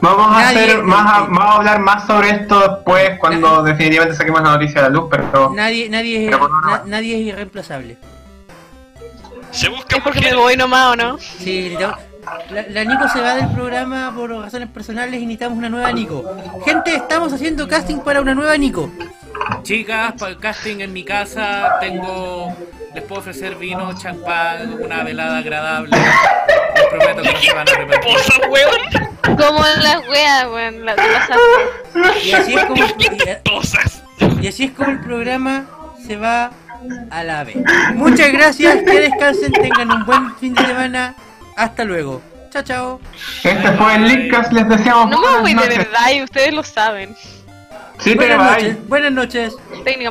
Vamos 0.00 0.26
a 0.36 0.40
Nadie- 0.52 0.64
hacer 0.64 0.82
más, 0.82 1.12
a- 1.16 1.20
vamos 1.22 1.40
a 1.44 1.52
hablar 1.58 1.78
más 1.80 2.06
sobre 2.06 2.30
esto 2.30 2.60
después 2.60 3.18
cuando 3.20 3.62
definitivamente 3.64 4.16
saquemos 4.16 4.42
la 4.42 4.50
noticia 4.50 4.80
a 4.80 4.82
la 4.84 4.88
luz, 4.90 5.04
pero 5.10 5.50
Nadie, 5.54 5.88
nadie, 5.88 6.24
es, 6.26 6.30
Pero 6.30 6.48
na- 6.48 6.82
nadie 6.86 7.14
es 7.20 7.26
irreemplazable. 7.26 7.96
Se 9.52 9.68
busca 9.68 9.96
Es 9.96 10.02
porque 10.02 10.20
me 10.22 10.34
voy 10.34 10.56
nomás, 10.56 10.92
¿o 10.92 10.96
no? 10.96 11.18
Sí, 11.18 11.76
la, 12.50 12.62
la 12.68 12.84
Nico 12.84 13.08
se 13.08 13.20
va 13.20 13.34
del 13.34 13.48
programa 13.50 14.12
por 14.14 14.30
razones 14.30 14.68
personales 14.68 15.20
y 15.20 15.26
necesitamos 15.26 15.58
una 15.58 15.68
nueva 15.68 15.92
Nico. 15.92 16.24
Gente, 16.64 16.94
estamos 16.94 17.32
haciendo 17.32 17.66
casting 17.66 17.98
para 17.98 18.20
una 18.20 18.34
nueva 18.34 18.56
Nico. 18.56 18.90
Chicas, 19.62 20.14
para 20.18 20.32
el 20.32 20.38
casting 20.38 20.80
en 20.80 20.92
mi 20.92 21.04
casa 21.04 21.76
tengo. 21.80 22.54
Les 22.94 23.02
puedo 23.04 23.20
ofrecer 23.20 23.54
vino, 23.56 23.90
champán, 23.98 24.74
una 24.74 25.02
velada 25.02 25.38
agradable. 25.38 25.96
Les 25.96 26.86
prometo 26.86 27.22
que 27.22 27.32
no 27.32 27.40
se 27.40 27.52
van 27.54 27.68
a 27.68 27.72
arrepentir. 27.72 28.16
Como 29.22 29.64
las 29.82 30.08
weas, 30.08 30.46
weón, 30.46 30.84
las, 30.84 30.96
las 30.96 32.24
Y 32.24 32.32
así 32.32 32.54
es 32.54 32.64
como. 32.66 32.84
y-. 32.84 34.42
Y 34.42 34.48
así 34.48 34.64
es 34.64 34.72
como 34.72 34.90
el 34.90 35.00
programa 35.00 35.64
se 36.06 36.16
va 36.16 36.50
a 37.10 37.24
la 37.24 37.44
vez. 37.44 37.56
Muchas 37.94 38.30
gracias, 38.32 38.82
que 38.82 39.00
descansen, 39.00 39.52
tengan 39.52 39.90
un 39.90 40.04
buen 40.04 40.36
fin 40.36 40.54
de 40.54 40.66
semana. 40.66 41.14
Hasta 41.56 41.84
luego. 41.84 42.22
Chao, 42.50 42.62
chao. 42.62 43.00
Este 43.42 43.72
fue 43.72 43.94
el 43.94 44.04
Leadcast, 44.08 44.52
les 44.52 44.68
deseamos 44.68 45.10
No 45.10 45.20
me 45.20 45.40
voy 45.40 45.54
de 45.54 45.78
verdad 45.78 46.10
y 46.14 46.22
ustedes 46.22 46.52
lo 46.52 46.62
saben. 46.62 47.16
Sí, 47.98 48.10
te 48.10 48.16
Buenas 48.16 48.38
va. 48.40 48.50
noches. 48.52 48.88
Buenas 48.88 49.12
noches. 49.12 49.54
Técnicamente. 49.84 50.10